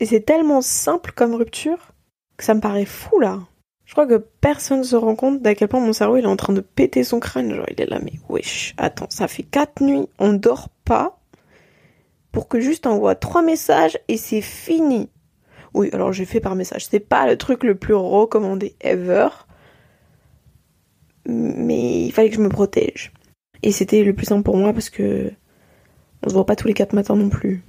et 0.00 0.06
c'est 0.06 0.22
tellement 0.22 0.60
simple 0.60 1.12
comme 1.14 1.36
rupture 1.36 1.92
que 2.36 2.42
ça 2.42 2.54
me 2.54 2.60
paraît 2.60 2.86
fou 2.86 3.20
là. 3.20 3.38
Je 3.84 3.92
crois 3.92 4.08
que 4.08 4.16
personne 4.40 4.82
se 4.82 4.96
rend 4.96 5.14
compte 5.14 5.40
d'à 5.40 5.54
quel 5.54 5.68
point 5.68 5.78
mon 5.78 5.92
cerveau 5.92 6.16
il 6.16 6.24
est 6.24 6.26
en 6.26 6.34
train 6.34 6.54
de 6.54 6.60
péter 6.60 7.04
son 7.04 7.20
crâne. 7.20 7.54
Genre 7.54 7.66
il 7.70 7.80
est 7.80 7.86
là, 7.86 8.00
mais 8.02 8.14
wesh, 8.28 8.74
attends, 8.76 9.10
ça 9.10 9.28
fait 9.28 9.44
quatre 9.44 9.84
nuits, 9.84 10.08
on 10.18 10.32
dort 10.32 10.70
pas 10.84 11.20
pour 12.32 12.48
que 12.48 12.58
juste 12.58 12.88
envoie 12.88 13.14
trois 13.14 13.42
messages 13.42 13.96
et 14.08 14.16
c'est 14.16 14.42
fini. 14.42 15.08
Oui, 15.72 15.88
alors 15.92 16.12
j'ai 16.12 16.24
fait 16.24 16.40
par 16.40 16.56
message. 16.56 16.86
C'est 16.90 16.98
pas 16.98 17.28
le 17.28 17.38
truc 17.38 17.62
le 17.62 17.76
plus 17.76 17.94
recommandé 17.94 18.74
ever. 18.80 19.28
Mais 21.26 22.04
il 22.04 22.12
fallait 22.12 22.30
que 22.30 22.36
je 22.36 22.40
me 22.40 22.48
protège. 22.48 23.12
Et 23.62 23.72
c'était 23.72 24.02
le 24.02 24.14
plus 24.14 24.26
simple 24.26 24.42
pour 24.42 24.56
moi 24.56 24.72
parce 24.72 24.90
que 24.90 25.30
on 26.22 26.28
se 26.28 26.34
voit 26.34 26.46
pas 26.46 26.56
tous 26.56 26.68
les 26.68 26.74
quatre 26.74 26.92
matins 26.92 27.16
non 27.16 27.28
plus. 27.28 27.62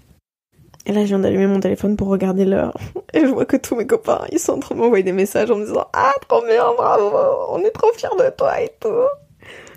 Et 0.86 0.94
là, 0.94 1.02
je 1.02 1.08
viens 1.08 1.20
d'allumer 1.20 1.48
mon 1.48 1.60
téléphone 1.60 1.96
pour 1.96 2.08
regarder 2.08 2.44
l'heure. 2.44 2.76
Et 3.14 3.22
je 3.22 3.28
vois 3.28 3.46
que 3.46 3.58
tous 3.58 3.76
mes 3.76 3.86
copains, 3.86 4.26
ils 4.32 4.40
sont 4.40 4.54
en 4.54 4.60
train 4.60 4.76
de 4.76 4.80
m'envoyer 4.80 5.04
des 5.04 5.12
messages 5.12 5.52
en 5.52 5.58
me 5.58 5.66
disant 5.66 5.86
Ah, 5.94 6.14
trop 6.28 6.44
bien, 6.46 6.64
bravo, 6.76 7.12
on 7.50 7.60
est 7.60 7.72
trop 7.72 7.92
fiers 7.94 8.10
de 8.18 8.30
toi 8.36 8.62
et 8.62 8.72
tout. 8.80 8.90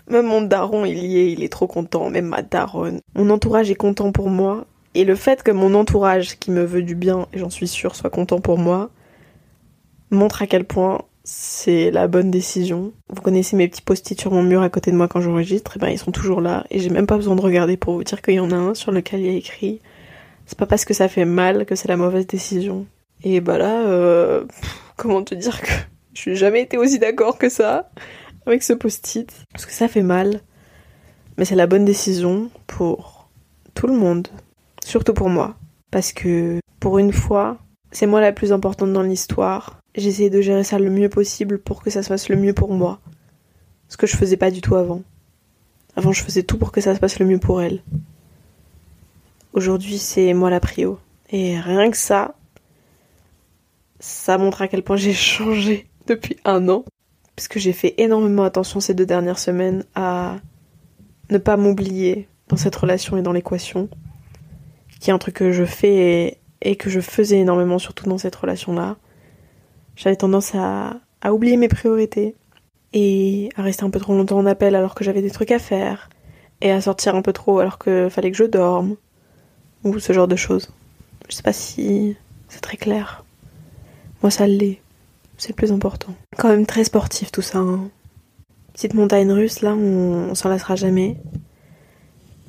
Même 0.07 0.27
mon 0.27 0.41
daron, 0.41 0.85
il 0.85 0.97
y 0.97 1.19
est, 1.19 1.31
il 1.31 1.43
est 1.43 1.51
trop 1.51 1.67
content, 1.67 2.09
même 2.09 2.27
ma 2.27 2.41
daronne. 2.41 3.01
Mon 3.15 3.29
entourage 3.29 3.69
est 3.71 3.75
content 3.75 4.11
pour 4.11 4.29
moi. 4.29 4.65
Et 4.93 5.03
le 5.03 5.15
fait 5.15 5.43
que 5.43 5.51
mon 5.51 5.73
entourage, 5.73 6.39
qui 6.39 6.51
me 6.51 6.63
veut 6.63 6.83
du 6.83 6.95
bien, 6.95 7.27
et 7.33 7.39
j'en 7.39 7.49
suis 7.49 7.67
sûre, 7.67 7.95
soit 7.95 8.09
content 8.09 8.39
pour 8.39 8.57
moi, 8.57 8.89
montre 10.09 10.41
à 10.41 10.47
quel 10.47 10.63
point 10.63 11.01
c'est 11.25 11.91
la 11.91 12.07
bonne 12.07 12.31
décision. 12.31 12.93
Vous 13.09 13.21
connaissez 13.21 13.57
mes 13.57 13.67
petits 13.67 13.81
post-it 13.81 14.17
sur 14.17 14.31
mon 14.31 14.43
mur 14.43 14.61
à 14.61 14.69
côté 14.69 14.91
de 14.91 14.95
moi 14.95 15.09
quand 15.09 15.19
j'enregistre, 15.19 15.75
et 15.75 15.79
ben 15.79 15.89
ils 15.89 15.99
sont 15.99 16.11
toujours 16.11 16.39
là, 16.39 16.65
et 16.71 16.79
j'ai 16.79 16.89
même 16.89 17.07
pas 17.07 17.17
besoin 17.17 17.35
de 17.35 17.41
regarder 17.41 17.75
pour 17.75 17.95
vous 17.95 18.03
dire 18.03 18.21
qu'il 18.21 18.35
y 18.35 18.39
en 18.39 18.51
a 18.51 18.55
un 18.55 18.73
sur 18.73 18.93
lequel 18.93 19.19
il 19.19 19.25
y 19.25 19.29
a 19.29 19.37
écrit 19.37 19.81
c'est 20.45 20.57
pas 20.57 20.65
parce 20.65 20.85
que 20.85 20.93
ça 20.93 21.07
fait 21.07 21.25
mal 21.25 21.65
que 21.65 21.75
c'est 21.75 21.87
la 21.87 21.97
mauvaise 21.97 22.27
décision. 22.27 22.85
Et 23.23 23.41
bah 23.41 23.57
là, 23.57 23.87
euh, 23.87 24.45
comment 24.95 25.23
te 25.23 25.33
dire 25.35 25.61
que 25.61 25.71
je 26.13 26.29
n'ai 26.29 26.35
jamais 26.35 26.61
été 26.61 26.77
aussi 26.77 26.99
d'accord 26.99 27.37
que 27.37 27.49
ça 27.49 27.89
avec 28.45 28.63
ce 28.63 28.73
post-it. 28.73 29.31
Parce 29.51 29.65
que 29.65 29.71
ça 29.71 29.87
fait 29.87 30.03
mal. 30.03 30.41
Mais 31.37 31.45
c'est 31.45 31.55
la 31.55 31.67
bonne 31.67 31.85
décision 31.85 32.49
pour 32.67 33.29
tout 33.73 33.87
le 33.87 33.93
monde. 33.93 34.27
Surtout 34.83 35.13
pour 35.13 35.29
moi. 35.29 35.55
Parce 35.91 36.13
que, 36.13 36.59
pour 36.79 36.99
une 36.99 37.11
fois, 37.11 37.57
c'est 37.91 38.05
moi 38.05 38.21
la 38.21 38.31
plus 38.31 38.53
importante 38.53 38.93
dans 38.93 39.01
l'histoire. 39.01 39.79
Essayé 39.95 40.29
de 40.29 40.41
gérer 40.41 40.63
ça 40.63 40.77
le 40.77 40.89
mieux 40.89 41.09
possible 41.09 41.57
pour 41.57 41.81
que 41.81 41.89
ça 41.89 42.03
se 42.03 42.09
passe 42.09 42.29
le 42.29 42.35
mieux 42.35 42.53
pour 42.53 42.73
moi. 42.73 42.99
Ce 43.87 43.97
que 43.97 44.07
je 44.07 44.17
faisais 44.17 44.37
pas 44.37 44.51
du 44.51 44.61
tout 44.61 44.75
avant. 44.75 45.01
Avant, 45.95 46.11
je 46.11 46.21
faisais 46.21 46.43
tout 46.43 46.57
pour 46.57 46.71
que 46.71 46.81
ça 46.81 46.93
se 46.93 46.99
passe 46.99 47.19
le 47.19 47.25
mieux 47.25 47.39
pour 47.39 47.61
elle. 47.61 47.81
Aujourd'hui, 49.53 49.97
c'est 49.97 50.33
moi 50.33 50.49
la 50.49 50.59
prio. 50.59 50.99
Et 51.31 51.57
rien 51.57 51.89
que 51.89 51.97
ça, 51.97 52.35
ça 53.99 54.37
montre 54.37 54.61
à 54.61 54.67
quel 54.67 54.83
point 54.83 54.97
j'ai 54.97 55.13
changé 55.13 55.87
depuis 56.07 56.37
un 56.43 56.67
an. 56.67 56.83
Parce 57.35 57.47
que 57.47 57.59
j'ai 57.59 57.73
fait 57.73 57.95
énormément 57.97 58.43
attention 58.43 58.79
ces 58.81 58.93
deux 58.93 59.05
dernières 59.05 59.39
semaines 59.39 59.85
à 59.95 60.37
ne 61.29 61.37
pas 61.37 61.57
m'oublier 61.57 62.27
dans 62.49 62.57
cette 62.57 62.75
relation 62.75 63.17
et 63.17 63.21
dans 63.21 63.31
l'équation. 63.31 63.89
Qui 64.99 65.09
est 65.09 65.13
un 65.13 65.17
truc 65.17 65.35
que 65.35 65.51
je 65.51 65.65
fais 65.65 66.39
et, 66.61 66.75
que 66.75 66.89
je 66.89 66.99
faisais 66.99 67.39
énormément, 67.39 67.79
surtout 67.79 68.09
dans 68.09 68.17
cette 68.17 68.35
relation-là. 68.35 68.97
J'avais 69.95 70.15
tendance 70.15 70.53
à, 70.55 70.99
oublier 71.31 71.57
mes 71.57 71.67
priorités 71.67 72.35
et 72.93 73.49
à 73.55 73.61
rester 73.61 73.83
un 73.83 73.89
peu 73.89 73.99
trop 73.99 74.13
longtemps 74.13 74.37
en 74.37 74.45
appel 74.45 74.75
alors 74.75 74.93
que 74.93 75.03
j'avais 75.03 75.21
des 75.21 75.31
trucs 75.31 75.51
à 75.51 75.59
faire 75.59 76.09
et 76.61 76.71
à 76.71 76.81
sortir 76.81 77.15
un 77.15 77.21
peu 77.21 77.33
trop 77.33 77.59
alors 77.59 77.77
que 77.77 78.09
fallait 78.09 78.31
que 78.31 78.37
je 78.37 78.43
dorme 78.43 78.95
ou 79.83 79.99
ce 79.99 80.13
genre 80.13 80.27
de 80.27 80.35
choses. 80.35 80.71
Je 81.29 81.35
sais 81.35 81.43
pas 81.43 81.53
si 81.53 82.15
c'est 82.47 82.61
très 82.61 82.77
clair. 82.77 83.25
Moi, 84.21 84.31
ça 84.31 84.47
l'est. 84.47 84.81
C'est 85.37 85.49
le 85.49 85.55
plus 85.55 85.71
important. 85.71 86.13
Quand 86.37 86.49
même 86.49 86.65
très 86.65 86.83
sportif 86.83 87.31
tout 87.31 87.41
ça. 87.41 87.59
Hein. 87.59 87.89
Petite 88.73 88.93
montagne 88.93 89.31
russe, 89.31 89.61
là, 89.61 89.73
on, 89.73 90.29
on 90.29 90.35
s'en 90.35 90.49
lassera 90.49 90.75
jamais. 90.75 91.17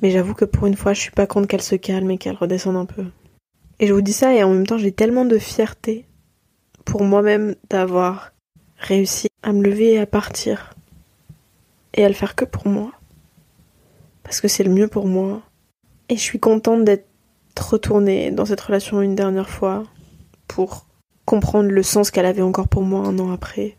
Mais 0.01 0.11
j'avoue 0.11 0.33
que 0.33 0.45
pour 0.45 0.67
une 0.67 0.75
fois, 0.75 0.93
je 0.93 1.01
suis 1.01 1.11
pas 1.11 1.25
contre 1.25 1.47
qu'elle 1.47 1.61
se 1.61 1.75
calme 1.75 2.11
et 2.11 2.17
qu'elle 2.17 2.35
redescende 2.35 2.75
un 2.75 2.85
peu. 2.85 3.05
Et 3.79 3.87
je 3.87 3.93
vous 3.93 4.01
dis 4.01 4.13
ça 4.13 4.33
et 4.33 4.43
en 4.43 4.53
même 4.53 4.67
temps, 4.67 4.77
j'ai 4.77 4.91
tellement 4.91 5.25
de 5.25 5.37
fierté 5.37 6.05
pour 6.87 7.03
moi-même 7.03 7.55
d'avoir 7.69 8.31
réussi 8.77 9.27
à 9.43 9.51
me 9.51 9.61
lever 9.61 9.93
et 9.93 9.99
à 9.99 10.05
partir. 10.05 10.73
Et 11.93 12.05
à 12.05 12.07
le 12.07 12.13
faire 12.13 12.33
que 12.33 12.45
pour 12.45 12.67
moi. 12.67 12.91
Parce 14.23 14.39
que 14.39 14.47
c'est 14.47 14.63
le 14.63 14.71
mieux 14.71 14.87
pour 14.87 15.05
moi. 15.05 15.41
Et 16.09 16.15
je 16.15 16.21
suis 16.21 16.39
contente 16.39 16.85
d'être 16.85 17.05
retourner 17.59 18.31
dans 18.31 18.45
cette 18.45 18.61
relation 18.61 19.01
une 19.01 19.15
dernière 19.15 19.49
fois 19.49 19.83
pour 20.47 20.85
comprendre 21.25 21.69
le 21.69 21.83
sens 21.83 22.09
qu'elle 22.09 22.25
avait 22.25 22.41
encore 22.41 22.69
pour 22.69 22.83
moi 22.83 23.05
un 23.05 23.19
an 23.19 23.31
après. 23.31 23.77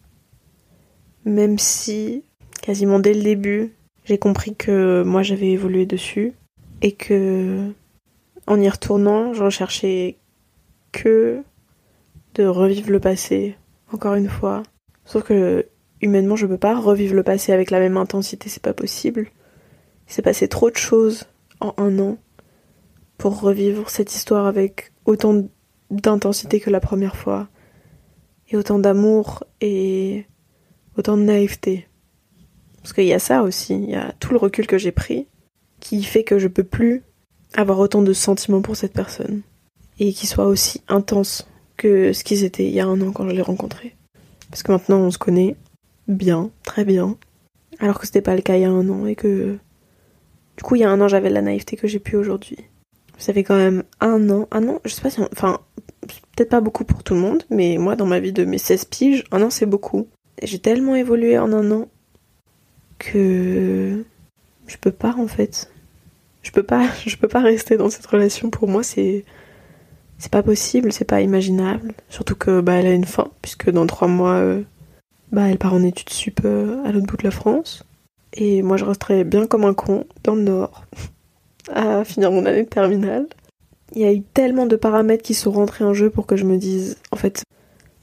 Même 1.24 1.58
si, 1.58 2.24
quasiment 2.60 2.98
dès 2.98 3.14
le 3.14 3.22
début, 3.22 3.72
j'ai 4.04 4.18
compris 4.18 4.54
que 4.54 5.02
moi 5.02 5.22
j'avais 5.22 5.50
évolué 5.50 5.86
dessus 5.86 6.34
et 6.82 6.92
que, 6.92 7.70
en 8.46 8.60
y 8.60 8.68
retournant, 8.68 9.32
je 9.32 9.44
recherchais 9.44 10.18
que 10.92 11.42
de 12.34 12.44
revivre 12.44 12.90
le 12.90 13.00
passé, 13.00 13.56
encore 13.92 14.14
une 14.14 14.28
fois. 14.28 14.62
Sauf 15.04 15.24
que, 15.24 15.66
humainement, 16.00 16.36
je 16.36 16.46
peux 16.46 16.58
pas 16.58 16.78
revivre 16.78 17.14
le 17.14 17.22
passé 17.22 17.52
avec 17.52 17.70
la 17.70 17.80
même 17.80 17.96
intensité, 17.96 18.48
c'est 18.48 18.62
pas 18.62 18.74
possible. 18.74 19.28
Il 20.08 20.12
s'est 20.12 20.22
passé 20.22 20.48
trop 20.48 20.70
de 20.70 20.76
choses 20.76 21.24
en 21.60 21.74
un 21.76 21.98
an 21.98 22.18
pour 23.16 23.40
revivre 23.40 23.90
cette 23.90 24.14
histoire 24.14 24.46
avec 24.46 24.92
autant 25.04 25.44
d'intensité 25.90 26.60
que 26.60 26.70
la 26.70 26.80
première 26.80 27.16
fois, 27.16 27.48
et 28.50 28.56
autant 28.56 28.78
d'amour 28.78 29.44
et 29.60 30.26
autant 30.96 31.16
de 31.16 31.22
naïveté. 31.22 31.88
Parce 32.82 32.92
qu'il 32.92 33.04
y 33.04 33.12
a 33.12 33.18
ça 33.18 33.42
aussi, 33.42 33.74
il 33.74 33.90
y 33.90 33.94
a 33.94 34.12
tout 34.20 34.32
le 34.32 34.38
recul 34.38 34.66
que 34.66 34.78
j'ai 34.78 34.92
pris 34.92 35.26
qui 35.80 36.02
fait 36.02 36.24
que 36.24 36.38
je 36.38 36.48
peux 36.48 36.64
plus 36.64 37.02
avoir 37.54 37.78
autant 37.78 38.02
de 38.02 38.12
sentiments 38.12 38.62
pour 38.62 38.76
cette 38.76 38.92
personne 38.92 39.42
et 39.98 40.12
qui 40.12 40.26
soit 40.26 40.46
aussi 40.46 40.82
intense 40.88 41.48
que 41.78 42.12
ce 42.12 42.22
qu'ils 42.24 42.44
étaient 42.44 42.66
il 42.66 42.74
y 42.74 42.80
a 42.80 42.86
un 42.86 43.00
an 43.00 43.12
quand 43.12 43.26
je 43.26 43.34
l'ai 43.34 43.42
rencontré. 43.42 43.94
Parce 44.50 44.62
que 44.62 44.72
maintenant 44.72 44.98
on 44.98 45.10
se 45.10 45.16
connaît 45.16 45.56
bien, 46.08 46.50
très 46.64 46.84
bien, 46.84 47.16
alors 47.78 47.98
que 47.98 48.06
c'était 48.06 48.20
pas 48.20 48.36
le 48.36 48.42
cas 48.42 48.56
il 48.56 48.62
y 48.62 48.66
a 48.66 48.70
un 48.70 48.88
an 48.90 49.06
et 49.06 49.14
que 49.14 49.56
du 50.58 50.62
coup 50.62 50.74
il 50.74 50.80
y 50.80 50.84
a 50.84 50.90
un 50.90 51.00
an 51.00 51.08
j'avais 51.08 51.30
la 51.30 51.40
naïveté 51.40 51.76
que 51.78 51.88
j'ai 51.88 51.98
plus 51.98 52.18
aujourd'hui. 52.18 52.58
Ça 53.18 53.32
fait 53.32 53.42
quand 53.42 53.56
même 53.56 53.82
un 54.00 54.30
an, 54.30 54.46
un 54.52 54.68
an, 54.68 54.80
je 54.84 54.90
sais 54.90 55.02
pas 55.02 55.10
si, 55.10 55.20
enfin, 55.32 55.60
peut-être 56.36 56.50
pas 56.50 56.60
beaucoup 56.60 56.84
pour 56.84 57.02
tout 57.02 57.14
le 57.14 57.20
monde, 57.20 57.42
mais 57.50 57.76
moi, 57.76 57.96
dans 57.96 58.06
ma 58.06 58.20
vie 58.20 58.32
de 58.32 58.44
mes 58.44 58.58
16 58.58 58.84
piges, 58.84 59.24
un 59.32 59.42
an, 59.42 59.50
c'est 59.50 59.66
beaucoup. 59.66 60.06
J'ai 60.42 60.60
tellement 60.60 60.94
évolué 60.94 61.36
en 61.36 61.52
un 61.52 61.70
an 61.72 61.88
que 62.98 64.04
je 64.68 64.76
peux 64.76 64.92
pas, 64.92 65.16
en 65.18 65.26
fait. 65.26 65.70
Je 66.42 66.52
peux 66.52 66.62
pas, 66.62 66.88
je 67.06 67.16
peux 67.16 67.26
pas 67.26 67.40
rester 67.40 67.76
dans 67.76 67.90
cette 67.90 68.06
relation. 68.06 68.50
Pour 68.50 68.68
moi, 68.68 68.84
c'est, 68.84 69.24
c'est 70.18 70.32
pas 70.32 70.42
possible, 70.42 70.92
c'est 70.92 71.04
pas 71.04 71.20
imaginable. 71.20 71.92
Surtout 72.08 72.34
que, 72.34 72.60
bah, 72.60 72.74
elle 72.74 72.86
a 72.86 72.92
une 72.92 73.04
fin, 73.04 73.28
puisque 73.42 73.70
dans 73.70 73.86
trois 73.86 74.08
mois, 74.08 74.34
euh, 74.34 74.62
bah, 75.32 75.48
elle 75.48 75.58
part 75.58 75.74
en 75.74 75.82
études 75.82 76.10
sup 76.10 76.40
euh, 76.44 76.82
à 76.84 76.92
l'autre 76.92 77.06
bout 77.06 77.16
de 77.16 77.24
la 77.24 77.30
France. 77.30 77.84
Et 78.34 78.62
moi, 78.62 78.76
je 78.76 78.84
resterai 78.84 79.24
bien 79.24 79.46
comme 79.46 79.64
un 79.64 79.74
con 79.74 80.04
dans 80.24 80.34
le 80.34 80.42
Nord. 80.42 80.84
à 81.72 82.04
finir 82.04 82.30
mon 82.30 82.46
année 82.46 82.64
de 82.64 82.68
terminale. 82.68 83.26
Il 83.94 84.02
y 84.02 84.04
a 84.04 84.12
eu 84.12 84.22
tellement 84.22 84.66
de 84.66 84.76
paramètres 84.76 85.22
qui 85.22 85.34
sont 85.34 85.50
rentrés 85.50 85.84
en 85.84 85.94
jeu 85.94 86.10
pour 86.10 86.26
que 86.26 86.36
je 86.36 86.44
me 86.44 86.56
dise, 86.56 86.96
en 87.10 87.16
fait, 87.16 87.42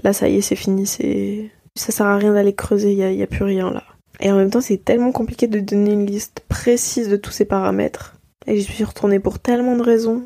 là 0.03 0.13
ça 0.13 0.27
y 0.27 0.37
est, 0.37 0.41
c'est 0.41 0.55
fini, 0.55 0.87
c'est 0.87 1.51
ça 1.75 1.91
sert 1.91 2.05
à 2.05 2.17
rien 2.17 2.33
d'aller 2.33 2.55
creuser, 2.55 2.93
il 2.93 2.97
y 2.97 3.23
a, 3.23 3.27
plus 3.27 3.43
rien 3.43 3.71
là. 3.71 3.83
Et 4.21 4.31
en 4.31 4.37
même 4.37 4.49
temps, 4.49 4.61
c'est 4.61 4.83
tellement 4.83 5.11
compliqué 5.11 5.47
de 5.47 5.59
donner 5.59 5.91
une 5.91 6.05
liste 6.05 6.41
précise 6.47 7.09
de 7.09 7.17
tous 7.17 7.31
ces 7.31 7.45
paramètres. 7.45 8.15
Et 8.47 8.57
j'y 8.57 8.63
suis 8.63 8.83
retournée 8.83 9.19
pour 9.19 9.39
tellement 9.39 9.75
de 9.75 9.81
raisons. 9.81 10.23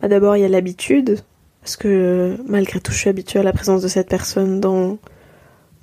Bah, 0.00 0.08
D'abord, 0.08 0.36
il 0.36 0.42
y 0.42 0.44
a 0.44 0.48
l'habitude, 0.48 1.18
parce 1.62 1.76
que 1.76 2.36
malgré 2.46 2.80
tout, 2.80 2.92
je 2.92 2.98
suis 2.98 3.08
habituée 3.08 3.38
à 3.38 3.44
la 3.44 3.52
présence 3.52 3.82
de 3.82 3.88
cette 3.88 4.08
personne 4.08 4.60
dans 4.60 4.98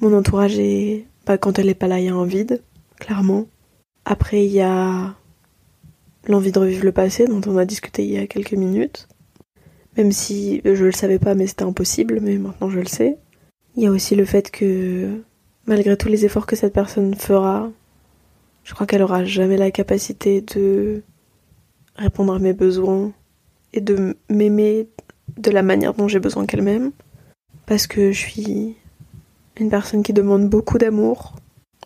mon 0.01 0.13
entourage 0.13 0.59
et 0.59 1.07
bah, 1.25 1.37
quand 1.37 1.57
elle 1.57 1.69
est 1.69 1.73
pas 1.73 1.87
là, 1.87 1.99
il 1.99 2.05
y 2.05 2.09
a 2.09 2.13
un 2.13 2.25
vide, 2.25 2.61
clairement. 2.99 3.47
Après, 4.03 4.45
il 4.45 4.51
y 4.51 4.61
a 4.61 5.15
l'envie 6.27 6.51
de 6.51 6.59
revivre 6.59 6.83
le 6.83 6.91
passé 6.91 7.27
dont 7.27 7.41
on 7.47 7.57
a 7.57 7.65
discuté 7.65 8.03
il 8.03 8.11
y 8.11 8.17
a 8.17 8.27
quelques 8.27 8.53
minutes. 8.53 9.07
Même 9.97 10.11
si 10.11 10.61
je 10.65 10.85
le 10.85 10.91
savais 10.91 11.19
pas 11.19 11.33
mais 11.33 11.47
c'était 11.47 11.63
impossible, 11.63 12.19
mais 12.21 12.37
maintenant 12.37 12.69
je 12.69 12.79
le 12.79 12.85
sais. 12.85 13.17
Il 13.75 13.83
y 13.83 13.87
a 13.87 13.91
aussi 13.91 14.15
le 14.15 14.25
fait 14.25 14.51
que 14.51 15.21
malgré 15.65 15.95
tous 15.97 16.09
les 16.09 16.25
efforts 16.25 16.45
que 16.45 16.55
cette 16.55 16.73
personne 16.73 17.15
fera, 17.15 17.71
je 18.63 18.73
crois 18.73 18.85
qu'elle 18.85 19.01
aura 19.01 19.23
jamais 19.23 19.57
la 19.57 19.71
capacité 19.71 20.41
de 20.41 21.03
répondre 21.95 22.33
à 22.33 22.39
mes 22.39 22.53
besoins 22.53 23.13
et 23.73 23.81
de 23.81 24.17
m'aimer 24.29 24.89
de 25.39 25.51
la 25.51 25.63
manière 25.63 25.93
dont 25.93 26.07
j'ai 26.07 26.19
besoin 26.19 26.45
qu'elle 26.45 26.61
m'aime. 26.61 26.91
Parce 27.65 27.87
que 27.87 28.11
je 28.11 28.19
suis 28.19 28.75
une 29.57 29.69
personne 29.69 30.03
qui 30.03 30.13
demande 30.13 30.49
beaucoup 30.49 30.77
d'amour 30.77 31.35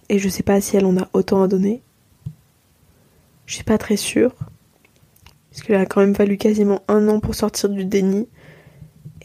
et 0.10 0.20
je 0.20 0.30
sais 0.30 0.44
pas 0.44 0.60
si 0.62 0.76
elle 0.76 0.86
en 0.86 0.98
a 0.98 1.08
autant 1.14 1.42
à 1.44 1.48
donner. 1.48 1.82
Je 3.46 3.56
suis 3.56 3.64
pas 3.64 3.78
très 3.78 3.98
sûre. 3.98 4.34
Parce 5.50 5.62
qu'il 5.64 5.76
a 5.76 5.86
quand 5.86 6.02
même 6.02 6.16
fallu 6.16 6.38
quasiment 6.38 6.82
un 6.88 7.08
an 7.08 7.20
pour 7.20 7.36
sortir 7.36 7.70
du 7.70 7.86
déni. 7.86 8.28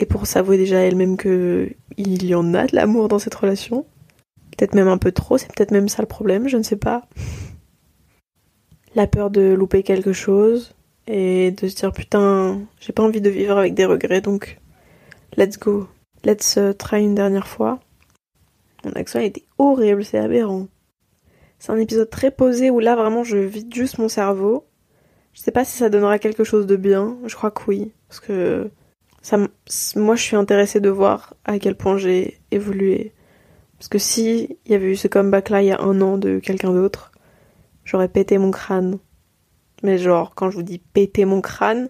Et 0.01 0.07
pour 0.07 0.27
s'avouer 0.27 0.59
déjà 0.59 0.79
elle-même 0.79 1.17
que 1.17 1.71
il 1.97 2.25
y 2.25 2.35
en 2.35 2.55
a 2.55 2.67
de 2.67 2.77
l'amour 2.77 3.09
dans 3.09 3.19
cette 3.19 3.35
relation. 3.35 3.85
Peut-être 4.57 4.75
même 4.75 4.89
un 4.89 4.99
peu 4.99 5.11
trop, 5.11 5.39
c'est 5.39 5.53
peut-être 5.53 5.73
même 5.73 5.89
ça 5.89 6.03
le 6.03 6.09
problème, 6.09 6.49
je 6.49 6.57
ne 6.57 6.63
sais 6.63 6.77
pas. 6.77 7.07
La 8.95 9.07
peur 9.07 9.31
de 9.31 9.53
louper 9.53 9.83
quelque 9.83 10.13
chose 10.13 10.75
et 11.09 11.51
de 11.51 11.67
se 11.67 11.75
dire 11.75 11.93
putain, 11.93 12.61
j'ai 12.81 12.93
pas 12.93 13.03
envie 13.03 13.23
de 13.23 13.31
vivre 13.31 13.59
avec 13.59 13.75
des 13.75 13.87
regrets 13.87 14.21
donc 14.21 14.59
let's 15.37 15.59
go. 15.59 15.89
Let's 16.25 16.57
uh, 16.57 16.75
try 16.77 17.03
une 17.03 17.15
dernière 17.15 17.49
fois. 17.49 17.81
Mon 18.85 18.93
accent 18.93 19.21
été 19.21 19.45
horrible, 19.57 20.05
c'est 20.05 20.19
aberrant. 20.19 20.69
C'est 21.59 21.73
un 21.73 21.79
épisode 21.79 22.11
très 22.11 22.31
posé 22.31 22.71
où 22.71 22.79
là 22.79 22.95
vraiment 22.95 23.25
je 23.25 23.39
vide 23.39 23.73
juste 23.75 23.99
mon 23.99 24.09
cerveau. 24.09 24.67
Je 25.33 25.41
sais 25.41 25.51
pas 25.51 25.65
si 25.65 25.77
ça 25.77 25.89
donnera 25.89 26.19
quelque 26.19 26.45
chose 26.45 26.67
de 26.67 26.77
bien. 26.77 27.17
Je 27.27 27.35
crois 27.35 27.51
que 27.51 27.63
oui. 27.69 27.93
Parce 28.09 28.21
que 28.21 28.71
ça, 29.23 29.39
moi 29.97 30.17
je 30.17 30.23
suis 30.23 30.37
intéressée 30.37 30.81
de 30.81 30.91
voir 30.91 31.35
à 31.45 31.59
quel 31.59 31.77
point 31.77 31.97
j'ai 31.97 32.39
évolué. 32.51 33.13
Parce 33.79 33.89
que 33.89 33.99
si 33.99 34.59
il 34.67 34.73
y 34.73 34.75
avait 34.75 34.91
eu 34.91 34.97
ce 34.97 35.09
comeback 35.09 35.51
là 35.51 35.63
il 35.63 35.69
y 35.69 35.73
a 35.73 35.81
un 35.81 36.01
an 36.01 36.19
de 36.19 36.39
quelqu'un 36.41 36.73
d'autre, 36.73 37.13
j'aurais 37.85 38.09
pété 38.09 38.39
mon 38.39 38.51
crâne. 38.51 38.99
Mais 39.83 39.99
genre, 39.99 40.35
quand 40.35 40.51
je 40.51 40.57
vous 40.57 40.63
dis 40.63 40.79
péter 40.79 41.25
mon 41.25 41.41
crâne, 41.41 41.89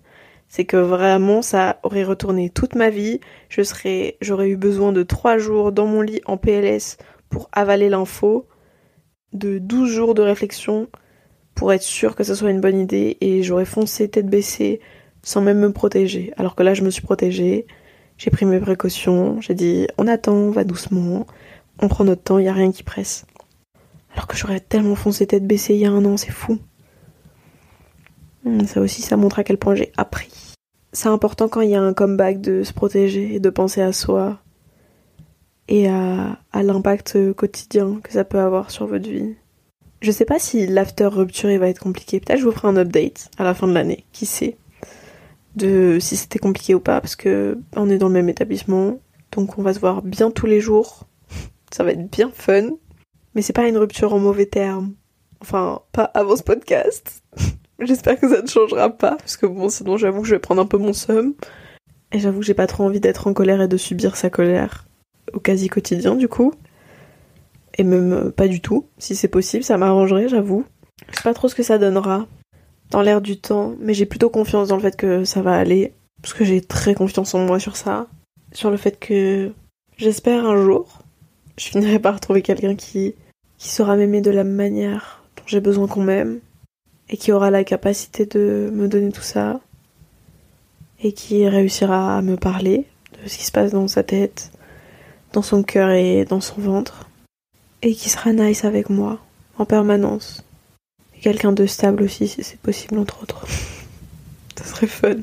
c'est 0.48 0.64
que 0.64 0.77
vraiment 0.77 1.42
ça 1.42 1.79
aurait 1.83 2.05
retourné 2.05 2.51
toute 2.51 2.74
ma 2.74 2.90
vie. 2.90 3.20
Je 3.48 3.62
serais, 3.62 4.16
j'aurais 4.20 4.48
eu 4.48 4.57
besoin 4.57 4.92
de 4.92 5.03
trois 5.03 5.38
jours 5.38 5.72
dans 5.72 5.87
mon 5.87 6.01
lit 6.01 6.20
en 6.27 6.37
PLS 6.37 6.96
pour 7.29 7.48
avaler 7.53 7.88
l'info 7.88 8.46
de 9.33 9.59
12 9.59 9.90
jours 9.90 10.14
de 10.14 10.22
réflexion 10.22 10.88
pour 11.55 11.72
être 11.72 11.83
sûr 11.83 12.14
que 12.14 12.24
ce 12.24 12.35
soit 12.35 12.51
une 12.51 12.61
bonne 12.61 12.79
idée 12.79 13.18
et 13.20 13.42
j'aurais 13.42 13.64
foncé 13.64 14.09
tête 14.09 14.29
baissée 14.29 14.81
sans 15.22 15.40
même 15.40 15.59
me 15.59 15.72
protéger. 15.72 16.33
Alors 16.37 16.55
que 16.55 16.62
là, 16.62 16.72
je 16.72 16.83
me 16.83 16.90
suis 16.90 17.03
protégée, 17.03 17.66
j'ai 18.16 18.31
pris 18.31 18.46
mes 18.46 18.61
précautions, 18.61 19.40
j'ai 19.40 19.55
dit 19.55 19.87
on 19.98 20.07
attend, 20.07 20.35
on 20.35 20.51
va 20.51 20.64
doucement, 20.64 21.27
on 21.81 21.88
prend 21.88 22.05
notre 22.05 22.22
temps, 22.22 22.38
il 22.38 22.44
y 22.44 22.48
a 22.48 22.53
rien 22.53 22.72
qui 22.72 22.85
presse. 22.85 23.27
Alors 24.14 24.27
que 24.27 24.37
j'aurais 24.37 24.61
tellement 24.61 24.94
foncé 24.94 25.27
tête 25.27 25.46
baissée 25.46 25.74
il 25.74 25.81
y 25.81 25.87
a 25.87 25.90
un 25.90 26.05
an, 26.05 26.16
c'est 26.16 26.31
fou. 26.31 26.59
Hmm, 28.48 28.64
ça 28.64 28.80
aussi, 28.80 29.02
ça 29.02 29.16
montre 29.16 29.38
à 29.38 29.44
quel 29.44 29.58
point 29.58 29.74
j'ai 29.74 29.92
appris. 29.96 30.30
c'est 30.92 31.08
important 31.08 31.48
quand 31.48 31.61
il 31.61 31.70
y 31.70 31.74
a 31.74 31.82
un 31.82 31.92
comeback 31.92 32.40
de 32.40 32.62
se 32.62 32.72
protéger 32.72 33.34
et 33.34 33.40
de 33.40 33.50
penser 33.50 33.82
à 33.82 33.92
soi 33.92 34.38
et 35.68 35.87
à, 35.88 36.38
l'impact 36.54 37.32
quotidien 37.34 38.00
que 38.02 38.12
ça 38.12 38.24
peut 38.24 38.40
avoir 38.40 38.70
sur 38.70 38.87
votre 38.87 39.08
vie. 39.08 39.34
Je 40.00 40.11
sais 40.11 40.24
pas 40.24 40.38
si 40.38 40.66
l'after 40.66 41.06
rupture 41.06 41.56
va 41.58 41.68
être 41.68 41.80
compliqué. 41.80 42.20
Peut-être 42.20 42.38
je 42.38 42.44
vous 42.44 42.52
ferai 42.52 42.68
un 42.68 42.76
update 42.76 43.30
à 43.37 43.44
la 43.44 43.52
fin 43.52 43.66
de 43.66 43.74
l'année, 43.74 44.06
qui 44.12 44.24
sait, 44.24 44.56
de 45.56 45.98
si 46.00 46.16
c'était 46.16 46.38
compliqué 46.38 46.74
ou 46.74 46.80
pas, 46.80 47.00
parce 47.00 47.16
que 47.16 47.58
on 47.76 47.90
est 47.90 47.98
dans 47.98 48.08
le 48.08 48.14
même 48.14 48.30
établissement, 48.30 48.98
donc 49.32 49.58
on 49.58 49.62
va 49.62 49.74
se 49.74 49.80
voir 49.80 50.02
bien 50.02 50.30
tous 50.30 50.46
les 50.46 50.61
jours. 50.61 51.06
Ça 51.70 51.84
va 51.84 51.92
être 51.92 52.11
bien 52.11 52.30
fun, 52.32 52.70
mais 53.34 53.42
c'est 53.42 53.52
pas 53.52 53.68
une 53.68 53.76
rupture 53.76 54.14
en 54.14 54.18
mauvais 54.18 54.46
termes. 54.46 54.94
Enfin, 55.42 55.82
pas 55.92 56.04
avant 56.04 56.34
ce 56.34 56.42
podcast. 56.42 57.22
J'espère 57.80 58.18
que 58.18 58.28
ça 58.28 58.42
ne 58.42 58.46
changera 58.46 58.90
pas, 58.90 59.16
parce 59.16 59.36
que 59.36 59.46
bon, 59.46 59.68
sinon 59.68 59.96
j'avoue 59.96 60.22
que 60.22 60.28
je 60.28 60.34
vais 60.34 60.40
prendre 60.40 60.60
un 60.60 60.66
peu 60.66 60.78
mon 60.78 60.92
somme. 60.92 61.34
Et 62.10 62.18
j'avoue 62.18 62.40
que 62.40 62.46
j'ai 62.46 62.54
pas 62.54 62.66
trop 62.66 62.84
envie 62.84 63.00
d'être 63.00 63.26
en 63.26 63.34
colère 63.34 63.60
et 63.60 63.68
de 63.68 63.76
subir 63.76 64.16
sa 64.16 64.30
colère 64.30 64.86
au 65.34 65.40
quasi 65.40 65.68
quotidien 65.68 66.16
du 66.16 66.26
coup. 66.26 66.52
Et 67.76 67.84
même 67.84 68.12
euh, 68.12 68.30
pas 68.30 68.48
du 68.48 68.60
tout, 68.60 68.86
si 68.98 69.14
c'est 69.14 69.28
possible, 69.28 69.62
ça 69.62 69.76
m'arrangerait, 69.76 70.28
j'avoue. 70.28 70.64
Je 71.10 71.16
sais 71.16 71.22
pas 71.22 71.34
trop 71.34 71.48
ce 71.48 71.54
que 71.54 71.62
ça 71.62 71.78
donnera 71.78 72.26
dans 72.90 73.02
l'air 73.02 73.20
du 73.20 73.38
temps, 73.38 73.74
mais 73.80 73.94
j'ai 73.94 74.06
plutôt 74.06 74.30
confiance 74.30 74.68
dans 74.68 74.76
le 74.76 74.82
fait 74.82 74.96
que 74.96 75.24
ça 75.24 75.42
va 75.42 75.56
aller, 75.56 75.92
parce 76.22 76.34
que 76.34 76.44
j'ai 76.44 76.60
très 76.60 76.94
confiance 76.94 77.34
en 77.34 77.40
moi 77.40 77.60
sur 77.60 77.76
ça, 77.76 78.08
sur 78.52 78.70
le 78.70 78.78
fait 78.78 78.98
que 78.98 79.52
j'espère 79.96 80.46
un 80.46 80.62
jour, 80.62 81.02
je 81.58 81.66
finirai 81.66 81.98
par 81.98 82.18
trouver 82.18 82.42
quelqu'un 82.42 82.74
qui, 82.74 83.14
qui 83.58 83.68
saura 83.68 83.96
m'aimer 83.96 84.22
de 84.22 84.30
la 84.30 84.44
manière 84.44 85.22
dont 85.36 85.44
j'ai 85.46 85.60
besoin 85.60 85.86
qu'on 85.86 86.02
m'aime, 86.02 86.40
et 87.11 87.16
qui 87.16 87.33
aura 87.33 87.51
la 87.51 87.64
capacité 87.64 88.27
de 88.27 88.71
me 88.73 88.88
donner 88.88 89.12
tout 89.12 89.23
ça, 89.23 89.61
et 91.03 91.12
qui 91.12 91.49
réussira 91.49 92.18
à 92.18 92.23
me 92.23 92.37
parler 92.37 92.85
de 93.23 93.29
ce 93.29 93.38
qui 93.38 93.44
se 93.44 93.53
passe 93.53 93.73
dans 93.73 93.88
sa 93.88 94.03
tête, 94.03 94.51
dans 95.33 95.42
son 95.42 95.62
cœur 95.62 95.90
et 95.90 96.25
dans 96.25 96.40
son 96.40 96.61
ventre, 96.61 97.09
et 97.83 97.94
qui 97.94 98.09
sera 98.11 98.33
nice 98.33 98.64
avec 98.64 98.90
moi, 98.90 99.18
en 99.59 99.64
permanence. 99.64 100.44
Et 101.16 101.21
quelqu'un 101.21 101.53
de 101.53 101.66
stable 101.66 102.03
aussi, 102.03 102.29
si 102.29 102.42
c'est 102.42 102.61
possible, 102.61 102.99
entre 102.99 103.23
autres. 103.23 103.47
ça 104.57 104.64
serait 104.64 104.87
fun. 104.87 105.16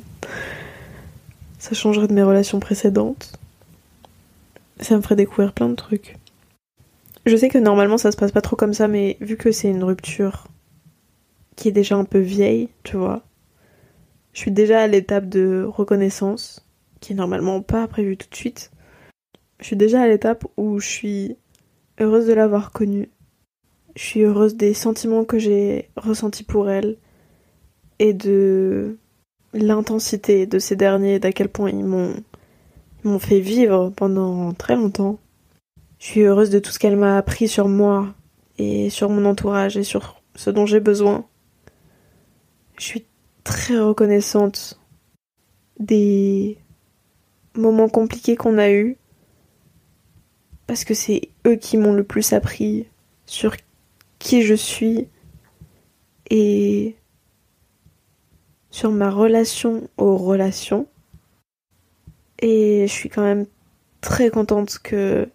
Ça 1.59 1.73
changerait 1.73 2.07
de 2.07 2.13
mes 2.13 2.23
relations 2.23 2.59
précédentes. 2.59 3.37
Ça 4.79 4.95
me 4.95 5.01
ferait 5.01 5.15
découvrir 5.15 5.53
plein 5.53 5.69
de 5.69 5.75
trucs. 5.75 6.17
Je 7.25 7.35
sais 7.35 7.49
que 7.49 7.57
normalement 7.57 7.97
ça 7.97 8.11
se 8.11 8.17
passe 8.17 8.31
pas 8.31 8.41
trop 8.41 8.55
comme 8.55 8.73
ça, 8.73 8.87
mais 8.87 9.17
vu 9.19 9.35
que 9.35 9.51
c'est 9.51 9.69
une 9.69 9.83
rupture 9.83 10.47
qui 11.55 11.69
est 11.69 11.73
déjà 11.73 11.95
un 11.95 12.05
peu 12.05 12.19
vieille, 12.19 12.69
tu 12.83 12.97
vois, 12.97 13.23
je 14.35 14.41
suis 14.41 14.51
déjà 14.51 14.81
à 14.81 14.87
l'étape 14.87 15.29
de 15.29 15.65
reconnaissance, 15.65 16.67
qui 16.99 17.13
est 17.13 17.15
normalement 17.15 17.61
pas 17.61 17.87
prévue 17.87 18.17
tout 18.17 18.29
de 18.29 18.35
suite. 18.35 18.69
Je 19.61 19.65
suis 19.65 19.77
déjà 19.77 20.01
à 20.01 20.07
l'étape 20.07 20.45
où 20.57 20.77
je 20.79 20.87
suis 20.87 21.37
heureuse 22.01 22.27
de 22.27 22.33
l'avoir 22.33 22.73
connue. 22.73 23.09
Je 23.95 24.03
suis 24.03 24.23
heureuse 24.23 24.55
des 24.55 24.73
sentiments 24.73 25.23
que 25.23 25.39
j'ai 25.39 25.89
ressentis 25.95 26.43
pour 26.43 26.69
elle 26.69 26.97
et 27.99 28.13
de 28.13 28.97
l'intensité 29.53 30.45
de 30.47 30.59
ces 30.59 30.75
derniers, 30.75 31.19
d'à 31.19 31.31
quel 31.31 31.47
point 31.47 31.69
ils 31.69 31.85
m'ont 31.85 32.13
m'ont 33.05 33.19
fait 33.19 33.39
vivre 33.39 33.93
pendant 33.95 34.53
très 34.53 34.75
longtemps. 34.75 35.19
Je 35.99 36.07
suis 36.07 36.21
heureuse 36.21 36.49
de 36.49 36.59
tout 36.59 36.71
ce 36.71 36.79
qu'elle 36.79 36.97
m'a 36.97 37.17
appris 37.17 37.47
sur 37.47 37.69
moi 37.69 38.13
et 38.57 38.89
sur 38.89 39.09
mon 39.09 39.25
entourage 39.25 39.77
et 39.77 39.83
sur 39.83 40.21
ce 40.35 40.49
dont 40.49 40.65
j'ai 40.65 40.79
besoin. 40.81 41.25
Je 42.77 42.83
suis 42.83 43.05
très 43.43 43.79
reconnaissante 43.79 44.79
des 45.79 46.57
moments 47.55 47.89
compliqués 47.89 48.35
qu'on 48.35 48.57
a 48.57 48.71
eus 48.71 48.97
parce 50.67 50.83
que 50.83 50.93
c'est 50.93 51.29
eux 51.45 51.55
qui 51.55 51.77
m'ont 51.77 51.93
le 51.93 52.03
plus 52.03 52.33
appris 52.33 52.87
sur 53.25 53.55
qui 54.19 54.41
je 54.41 54.55
suis 54.55 55.07
et 56.29 56.95
sur 58.71 58.91
ma 58.91 59.09
relation 59.09 59.87
aux 59.97 60.17
relations. 60.17 60.87
Et 62.39 62.85
je 62.87 62.91
suis 62.91 63.09
quand 63.09 63.21
même 63.21 63.45
très 64.01 64.29
contente 64.29 64.79
que 64.79 65.29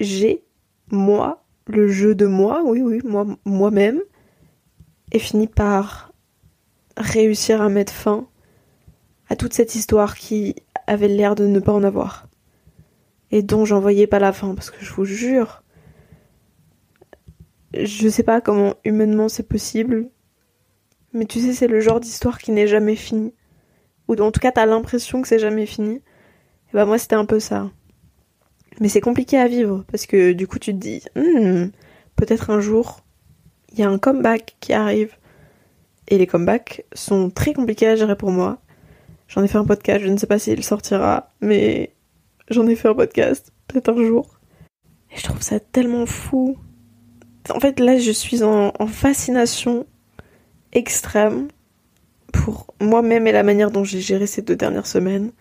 j'ai, 0.00 0.42
moi, 0.90 1.44
le 1.66 1.86
jeu 1.88 2.14
de 2.14 2.26
moi, 2.26 2.62
oui, 2.64 2.82
oui, 2.82 3.00
moi, 3.04 3.26
moi-même, 3.44 4.00
ait 5.14 5.18
fini 5.18 5.46
par 5.46 6.12
réussir 6.96 7.62
à 7.62 7.68
mettre 7.68 7.92
fin 7.92 8.26
à 9.28 9.36
toute 9.36 9.54
cette 9.54 9.74
histoire 9.74 10.16
qui 10.16 10.56
avait 10.86 11.08
l'air 11.08 11.34
de 11.34 11.46
ne 11.46 11.60
pas 11.60 11.72
en 11.72 11.82
avoir 11.82 12.28
et 13.30 13.42
dont 13.42 13.64
j'en 13.64 13.80
voyais 13.80 14.06
pas 14.06 14.18
la 14.18 14.32
fin 14.32 14.54
parce 14.54 14.70
que 14.70 14.84
je 14.84 14.92
vous 14.92 15.04
jure 15.04 15.62
je 17.72 18.08
sais 18.08 18.22
pas 18.22 18.40
comment 18.40 18.74
humainement 18.84 19.28
c'est 19.28 19.48
possible 19.48 20.10
mais 21.14 21.26
tu 21.26 21.40
sais 21.40 21.52
c'est 21.52 21.68
le 21.68 21.80
genre 21.80 22.00
d'histoire 22.00 22.38
qui 22.38 22.50
n'est 22.50 22.66
jamais 22.66 22.96
finie. 22.96 23.32
Ou 24.08 24.16
en 24.16 24.32
tout 24.32 24.40
cas 24.40 24.50
t'as 24.50 24.66
l'impression 24.66 25.22
que 25.22 25.28
c'est 25.28 25.38
jamais 25.38 25.64
fini. 25.64 25.94
Et 25.94 26.74
bah 26.74 26.84
moi 26.84 26.98
c'était 26.98 27.14
un 27.14 27.24
peu 27.24 27.38
ça. 27.38 27.70
Mais 28.80 28.88
c'est 28.88 29.00
compliqué 29.00 29.38
à 29.38 29.46
vivre 29.46 29.84
parce 29.90 30.06
que 30.06 30.32
du 30.32 30.48
coup 30.48 30.58
tu 30.58 30.72
te 30.72 30.78
dis 30.78 31.02
hmm, 31.14 31.68
peut-être 32.16 32.50
un 32.50 32.60
jour 32.60 33.03
il 33.74 33.80
y 33.80 33.82
a 33.82 33.90
un 33.90 33.98
comeback 33.98 34.56
qui 34.60 34.72
arrive 34.72 35.16
et 36.08 36.18
les 36.18 36.26
comebacks 36.26 36.84
sont 36.94 37.30
très 37.30 37.52
compliqués 37.52 37.88
à 37.88 37.96
gérer 37.96 38.16
pour 38.16 38.30
moi 38.30 38.58
j'en 39.28 39.42
ai 39.42 39.48
fait 39.48 39.58
un 39.58 39.64
podcast 39.64 40.02
je 40.04 40.08
ne 40.08 40.16
sais 40.16 40.26
pas 40.26 40.38
s'il 40.38 40.64
sortira 40.64 41.30
mais 41.40 41.94
J'en 42.50 42.66
ai 42.66 42.76
fait 42.76 42.88
un 42.88 42.94
podcast, 42.94 43.52
peut-être 43.68 43.90
un 43.90 44.04
jour. 44.04 44.38
Et 45.10 45.16
je 45.16 45.22
trouve 45.22 45.40
ça 45.40 45.60
tellement 45.60 46.04
fou. 46.04 46.58
En 47.50 47.60
fait, 47.60 47.80
là, 47.80 47.98
je 47.98 48.10
suis 48.10 48.42
en, 48.42 48.72
fascination 48.86 49.86
extrême 50.72 51.48
pour 52.32 52.74
moi-même 52.80 53.26
et 53.26 53.32
la 53.32 53.42
manière 53.42 53.70
dont 53.70 53.84
j'ai 53.84 54.00
géré 54.00 54.26
ces 54.26 54.42
deux 54.42 54.56
dernières 54.56 54.86
semaines. 54.86 55.32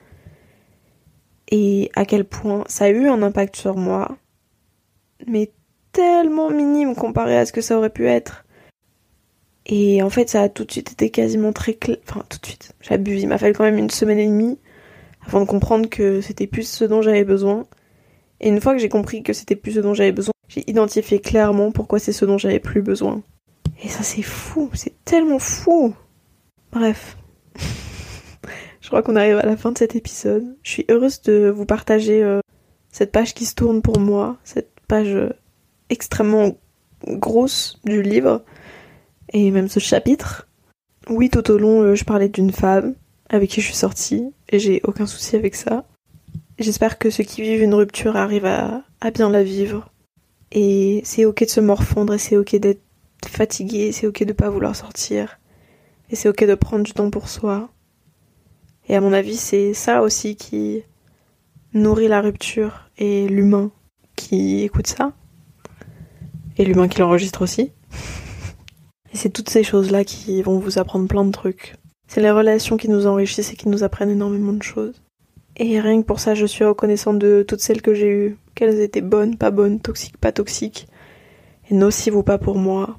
Et 1.49 1.91
à 1.95 2.05
quel 2.05 2.23
point 2.23 2.63
ça 2.67 2.85
a 2.85 2.89
eu 2.89 3.07
un 3.09 3.21
impact 3.21 3.57
sur 3.57 3.75
moi. 3.75 4.17
Mais 5.27 5.51
tellement 5.93 6.49
minime 6.49 6.95
comparé 6.95 7.38
à 7.38 7.45
ce 7.45 7.53
que 7.53 7.62
ça 7.62 7.77
aurait 7.77 7.89
pu 7.89 8.08
être. 8.08 8.45
Et 9.65 10.03
en 10.03 10.10
fait, 10.10 10.29
ça 10.29 10.41
a 10.41 10.49
tout 10.49 10.65
de 10.65 10.71
suite 10.71 10.91
été 10.91 11.10
quasiment 11.10 11.53
très 11.53 11.75
clair. 11.75 11.97
Enfin, 12.10 12.23
tout 12.27 12.39
de 12.39 12.45
suite. 12.45 12.73
J'abuse. 12.82 13.23
Il 13.23 13.27
m'a 13.27 13.38
fallu 13.38 13.53
quand 13.53 13.63
même 13.63 13.77
une 13.77 13.89
semaine 13.89 14.19
et 14.19 14.27
demie 14.27 14.60
avant 15.25 15.39
de 15.39 15.45
comprendre 15.45 15.89
que 15.89 16.19
c'était 16.19 16.47
plus 16.47 16.67
ce 16.67 16.84
dont 16.84 17.01
j'avais 17.01 17.23
besoin. 17.23 17.65
Et 18.41 18.49
une 18.49 18.60
fois 18.60 18.73
que 18.73 18.79
j'ai 18.79 18.89
compris 18.89 19.23
que 19.23 19.32
c'était 19.32 19.56
plus 19.56 19.73
ce 19.73 19.79
dont 19.79 19.93
j'avais 19.93 20.12
besoin, 20.12 20.34
j'ai 20.49 20.69
identifié 20.69 21.19
clairement 21.19 21.71
pourquoi 21.71 21.99
c'est 21.99 22.12
ce 22.12 22.25
dont 22.25 22.38
j'avais 22.38 22.60
plus 22.60 22.82
besoin. 22.82 23.21
Et 23.82 23.88
ça 23.88 24.03
c'est 24.03 24.21
fou, 24.21 24.69
c'est 24.73 24.93
tellement 25.06 25.39
fou. 25.39 25.95
Bref. 26.71 27.17
je 28.82 28.88
crois 28.88 29.01
qu'on 29.01 29.15
arrive 29.15 29.38
à 29.38 29.45
la 29.45 29.56
fin 29.56 29.71
de 29.71 29.77
cet 29.77 29.95
épisode. 29.95 30.58
Je 30.62 30.71
suis 30.71 30.86
heureuse 30.89 31.21
de 31.21 31.49
vous 31.49 31.65
partager 31.65 32.21
euh, 32.21 32.41
cette 32.91 33.12
page 33.12 33.34
qui 33.34 33.45
se 33.45 33.56
tourne 33.56 33.82
pour 33.82 33.99
moi, 33.99 34.38
cette 34.43 34.71
page 34.88 35.15
euh, 35.15 35.29
extrêmement 35.89 36.57
grosse 37.07 37.79
du 37.83 38.01
livre, 38.01 38.43
et 39.33 39.51
même 39.51 39.67
ce 39.67 39.79
chapitre. 39.79 40.47
Oui, 41.09 41.29
tout 41.29 41.49
au 41.51 41.57
long, 41.57 41.81
euh, 41.81 41.95
je 41.95 42.05
parlais 42.05 42.29
d'une 42.29 42.51
femme, 42.51 42.95
avec 43.29 43.49
qui 43.49 43.61
je 43.61 43.65
suis 43.65 43.75
sortie 43.75 44.31
et 44.49 44.59
j'ai 44.59 44.81
aucun 44.83 45.05
souci 45.05 45.35
avec 45.35 45.55
ça. 45.55 45.85
J'espère 46.59 46.99
que 46.99 47.09
ceux 47.09 47.23
qui 47.23 47.41
vivent 47.41 47.63
une 47.63 47.73
rupture 47.73 48.15
arrivent 48.15 48.45
à, 48.45 48.83
bien 49.13 49.29
la 49.29 49.43
vivre. 49.43 49.91
Et 50.51 51.01
c'est 51.03 51.25
ok 51.25 51.45
de 51.45 51.49
se 51.49 51.59
morfondre 51.59 52.13
et 52.13 52.19
c'est 52.19 52.37
ok 52.37 52.55
d'être 52.57 52.81
fatigué, 53.27 53.91
c'est 53.91 54.05
ok 54.05 54.23
de 54.23 54.33
pas 54.33 54.49
vouloir 54.49 54.75
sortir. 54.75 55.39
Et 56.11 56.15
c'est 56.15 56.29
ok 56.29 56.45
de 56.45 56.53
prendre 56.53 56.83
du 56.83 56.93
temps 56.93 57.09
pour 57.09 57.27
soi. 57.27 57.69
Et 58.87 58.95
à 58.95 59.01
mon 59.01 59.13
avis, 59.13 59.37
c'est 59.37 59.73
ça 59.73 60.03
aussi 60.03 60.35
qui 60.35 60.83
nourrit 61.73 62.07
la 62.07 62.21
rupture 62.21 62.89
et 62.99 63.27
l'humain 63.27 63.71
qui 64.15 64.61
écoute 64.61 64.87
ça. 64.87 65.13
Et 66.57 66.65
l'humain 66.65 66.87
qui 66.87 66.99
l'enregistre 66.99 67.41
aussi. 67.41 67.71
Et 69.11 69.17
c'est 69.17 69.29
toutes 69.29 69.49
ces 69.49 69.63
choses-là 69.63 70.03
qui 70.03 70.41
vont 70.41 70.59
vous 70.59 70.79
apprendre 70.79 71.07
plein 71.07 71.25
de 71.25 71.31
trucs. 71.31 71.75
C'est 72.07 72.21
les 72.21 72.31
relations 72.31 72.77
qui 72.77 72.89
nous 72.89 73.07
enrichissent 73.07 73.53
et 73.53 73.55
qui 73.55 73.69
nous 73.69 73.83
apprennent 73.83 74.11
énormément 74.11 74.53
de 74.53 74.63
choses. 74.63 75.01
Et 75.57 75.79
rien 75.79 76.01
que 76.01 76.07
pour 76.07 76.19
ça, 76.19 76.33
je 76.33 76.45
suis 76.45 76.65
reconnaissante 76.65 77.19
de 77.19 77.43
toutes 77.47 77.61
celles 77.61 77.81
que 77.81 77.93
j'ai 77.93 78.09
eues, 78.09 78.37
qu'elles 78.55 78.79
étaient 78.81 79.01
bonnes, 79.01 79.37
pas 79.37 79.51
bonnes, 79.51 79.79
toxiques, 79.79 80.17
pas 80.17 80.31
toxiques, 80.31 80.87
et 81.69 81.75
nocives 81.75 82.15
ou 82.15 82.23
pas 82.23 82.39
pour 82.39 82.57
moi, 82.57 82.97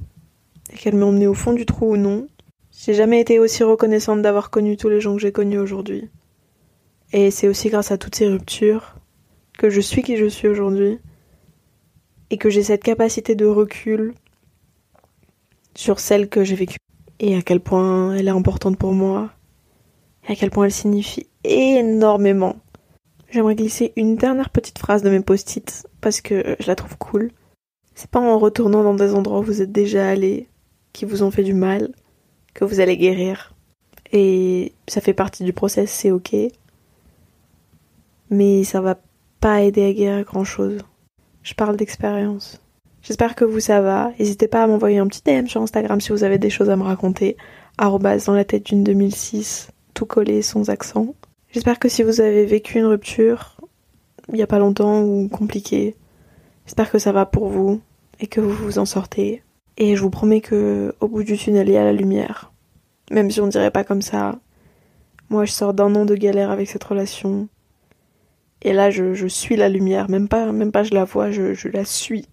et 0.72 0.76
qu'elles 0.76 0.96
m'ont 0.96 1.08
emmené 1.08 1.26
au 1.26 1.34
fond 1.34 1.52
du 1.52 1.66
trou 1.66 1.92
ou 1.92 1.96
non. 1.96 2.28
J'ai 2.70 2.94
jamais 2.94 3.20
été 3.20 3.38
aussi 3.38 3.62
reconnaissante 3.62 4.22
d'avoir 4.22 4.50
connu 4.50 4.76
tous 4.76 4.88
les 4.88 5.00
gens 5.00 5.14
que 5.14 5.20
j'ai 5.20 5.32
connus 5.32 5.58
aujourd'hui. 5.58 6.08
Et 7.12 7.30
c'est 7.30 7.48
aussi 7.48 7.68
grâce 7.68 7.90
à 7.90 7.98
toutes 7.98 8.14
ces 8.14 8.28
ruptures 8.28 8.96
que 9.58 9.70
je 9.70 9.80
suis 9.80 10.02
qui 10.02 10.16
je 10.16 10.26
suis 10.26 10.48
aujourd'hui, 10.48 10.98
et 12.30 12.38
que 12.38 12.50
j'ai 12.50 12.62
cette 12.62 12.82
capacité 12.82 13.34
de 13.34 13.46
recul 13.46 14.14
sur 15.74 16.00
celles 16.00 16.28
que 16.28 16.44
j'ai 16.44 16.54
vécues 16.54 16.78
et 17.20 17.36
à 17.36 17.42
quel 17.42 17.60
point 17.60 18.14
elle 18.14 18.28
est 18.28 18.32
importante 18.32 18.78
pour 18.78 18.92
moi 18.92 19.30
et 20.28 20.32
à 20.32 20.36
quel 20.36 20.50
point 20.50 20.64
elle 20.64 20.72
signifie 20.72 21.26
énormément. 21.44 22.56
J'aimerais 23.30 23.56
glisser 23.56 23.92
une 23.96 24.16
dernière 24.16 24.50
petite 24.50 24.78
phrase 24.78 25.02
de 25.02 25.10
mes 25.10 25.20
post-it 25.20 25.86
parce 26.00 26.20
que 26.20 26.56
je 26.60 26.66
la 26.66 26.76
trouve 26.76 26.96
cool. 26.98 27.30
C'est 27.94 28.10
pas 28.10 28.20
en 28.20 28.38
retournant 28.38 28.82
dans 28.82 28.94
des 28.94 29.14
endroits 29.14 29.40
où 29.40 29.42
vous 29.42 29.62
êtes 29.62 29.72
déjà 29.72 30.08
allé, 30.08 30.48
qui 30.92 31.04
vous 31.04 31.22
ont 31.22 31.30
fait 31.30 31.42
du 31.42 31.54
mal, 31.54 31.92
que 32.54 32.64
vous 32.64 32.80
allez 32.80 32.96
guérir. 32.96 33.54
Et 34.12 34.72
ça 34.86 35.00
fait 35.00 35.14
partie 35.14 35.44
du 35.44 35.52
process, 35.52 35.90
c'est 35.90 36.10
ok. 36.10 36.34
Mais 38.30 38.64
ça 38.64 38.80
va 38.80 38.98
pas 39.40 39.62
aider 39.62 39.84
à 39.84 39.92
guérir 39.92 40.24
grand 40.24 40.44
chose. 40.44 40.78
Je 41.44 41.52
parle 41.52 41.76
d'expérience. 41.76 42.58
J'espère 43.02 43.34
que 43.34 43.44
vous 43.44 43.60
ça 43.60 43.82
va. 43.82 44.12
N'hésitez 44.18 44.48
pas 44.48 44.62
à 44.62 44.66
m'envoyer 44.66 44.96
un 44.96 45.06
petit 45.06 45.20
DM 45.22 45.46
sur 45.46 45.60
Instagram 45.60 46.00
si 46.00 46.10
vous 46.10 46.24
avez 46.24 46.38
des 46.38 46.48
choses 46.48 46.70
à 46.70 46.76
me 46.76 46.82
raconter. 46.82 47.36
Arrobas 47.76 48.24
dans 48.24 48.32
la 48.32 48.46
tête 48.46 48.64
d'une 48.64 48.82
2006, 48.82 49.68
tout 49.92 50.06
collé 50.06 50.40
sans 50.40 50.70
accent. 50.70 51.14
J'espère 51.52 51.78
que 51.78 51.90
si 51.90 52.02
vous 52.02 52.22
avez 52.22 52.46
vécu 52.46 52.78
une 52.78 52.86
rupture, 52.86 53.60
il 54.32 54.38
y 54.38 54.42
a 54.42 54.46
pas 54.46 54.58
longtemps 54.58 55.02
ou 55.02 55.28
compliqué, 55.28 55.96
j'espère 56.64 56.90
que 56.90 56.98
ça 56.98 57.12
va 57.12 57.26
pour 57.26 57.48
vous 57.48 57.82
et 58.20 58.26
que 58.26 58.40
vous 58.40 58.54
vous 58.54 58.78
en 58.78 58.86
sortez. 58.86 59.42
Et 59.76 59.96
je 59.96 60.00
vous 60.00 60.10
promets 60.10 60.40
que 60.40 60.94
au 61.00 61.08
bout 61.08 61.24
du 61.24 61.36
tunnel, 61.36 61.68
il 61.68 61.74
y 61.74 61.76
a 61.76 61.84
la 61.84 61.92
lumière. 61.92 62.52
Même 63.10 63.30
si 63.30 63.42
on 63.42 63.48
dirait 63.48 63.70
pas 63.70 63.84
comme 63.84 64.02
ça. 64.02 64.38
Moi, 65.28 65.44
je 65.44 65.52
sors 65.52 65.74
d'un 65.74 65.94
an 65.94 66.06
de 66.06 66.14
galère 66.14 66.50
avec 66.50 66.70
cette 66.70 66.84
relation. 66.84 67.48
Et 68.64 68.72
là, 68.72 68.90
je, 68.90 69.26
suis 69.26 69.56
la 69.56 69.68
lumière. 69.68 70.08
Même 70.10 70.28
pas, 70.28 70.50
même 70.50 70.72
pas 70.72 70.82
je 70.82 70.94
la 70.94 71.04
vois, 71.04 71.30
je, 71.30 71.68
la 71.68 71.84
suis. 71.84 72.26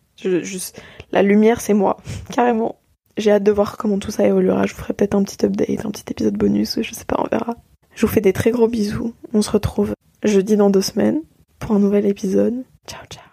la 1.12 1.22
lumière, 1.22 1.62
c'est 1.62 1.74
moi. 1.74 1.98
Carrément. 2.34 2.78
J'ai 3.17 3.32
hâte 3.32 3.44
de 3.44 3.52
voir 3.52 3.78
comment 3.78 4.00
tout 4.00 4.12
ça 4.12 4.26
évoluera. 4.26 4.65
Je 4.65 4.74
vous 4.74 4.80
ferai 4.80 4.94
peut-être 4.94 5.15
un 5.15 5.24
petit 5.24 5.46
update, 5.46 5.86
un 5.86 5.91
petit 5.91 6.06
épisode 6.10 6.38
bonus, 6.38 6.80
je 6.82 6.94
sais 6.94 7.06
pas, 7.06 7.17
on 7.20 7.28
verra. 7.28 7.56
Je 7.94 8.06
vous 8.06 8.12
fais 8.12 8.22
des 8.22 8.34
très 8.34 8.52
gros 8.52 8.70
bisous. 8.70 9.13
On 9.34 9.41
se 9.41 9.52
retrouve 9.52 9.94
jeudi 10.24 10.56
dans 10.56 10.70
deux 10.70 10.82
semaines 10.82 11.22
pour 11.60 11.74
un 11.74 11.80
nouvel 11.80 12.06
épisode. 12.06 12.63
Ciao, 12.88 13.06
ciao. 13.10 13.31